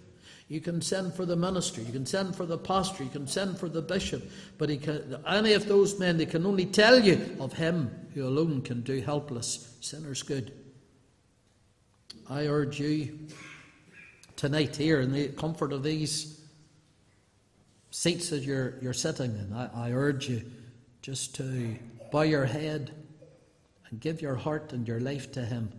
You 0.49 0.61
can 0.61 0.81
send 0.83 1.15
for 1.15 1.25
the 1.25 1.37
minister. 1.37 1.81
You 1.81 1.93
can 1.93 2.07
send 2.07 2.37
for 2.37 2.45
the 2.45 2.59
pastor. 2.59 3.03
You 3.03 3.11
can 3.11 3.27
send 3.27 3.59
for 3.59 3.69
the 3.69 3.81
bishop. 3.81 4.31
But 4.59 4.69
he 4.69 4.77
can, 4.77 5.17
any 5.27 5.55
of 5.55 5.67
those 5.67 5.99
men, 5.99 6.19
they 6.19 6.27
can 6.27 6.45
only 6.45 6.67
tell 6.67 6.99
you 6.99 7.37
of 7.41 7.55
him 7.55 7.91
who 8.15 8.27
alone 8.27 8.61
can 8.63 8.83
do 8.83 9.01
helpless 9.01 9.77
sinners 9.81 10.23
good. 10.23 10.53
I 12.29 12.47
urge 12.47 12.79
you 12.79 13.19
tonight 14.37 14.77
here 14.77 15.01
in 15.01 15.13
the 15.13 15.29
comfort 15.29 15.73
of 15.73 15.83
these 15.83 16.41
seats 17.91 18.31
that 18.31 18.43
you're, 18.43 18.75
you're 18.83 18.93
sitting 18.93 19.31
in, 19.37 19.53
I, 19.53 19.89
I 19.89 19.93
urge 19.93 20.29
you 20.29 20.43
just 21.01 21.37
to 21.37 21.77
bow 22.11 22.23
your 22.23 22.45
head 22.45 22.91
and 23.89 24.01
give 24.01 24.21
your 24.21 24.35
heart 24.35 24.73
and 24.73 24.87
your 24.89 25.01
life 25.01 25.31
to 25.33 25.45
Him. 25.45 25.71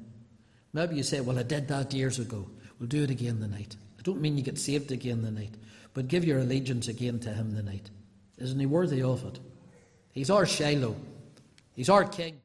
Maybe 0.72 0.96
you 0.96 1.04
say, 1.04 1.20
Well, 1.20 1.38
I 1.38 1.44
did 1.44 1.68
that 1.68 1.94
years 1.94 2.20
ago. 2.20 2.48
We'll 2.80 2.88
do 2.90 3.04
it 3.04 3.10
again 3.10 3.40
tonight. 3.40 3.76
Don't 4.06 4.22
mean 4.22 4.38
you 4.38 4.44
get 4.44 4.60
saved 4.60 4.92
again 4.92 5.24
tonight, 5.24 5.56
but 5.96 6.08
give 6.08 6.24
your 6.24 6.38
allegiance 6.38 6.88
again 6.88 7.20
to 7.22 7.34
Him 7.34 7.56
tonight. 7.56 7.90
Isn't 8.38 8.60
He 8.60 8.68
worthy 8.68 9.02
of 9.02 9.26
it? 9.26 9.40
He's 10.12 10.30
our 10.30 10.46
Shiloh, 10.46 10.96
He's 11.74 11.90
our 11.90 12.06
King. 12.06 12.40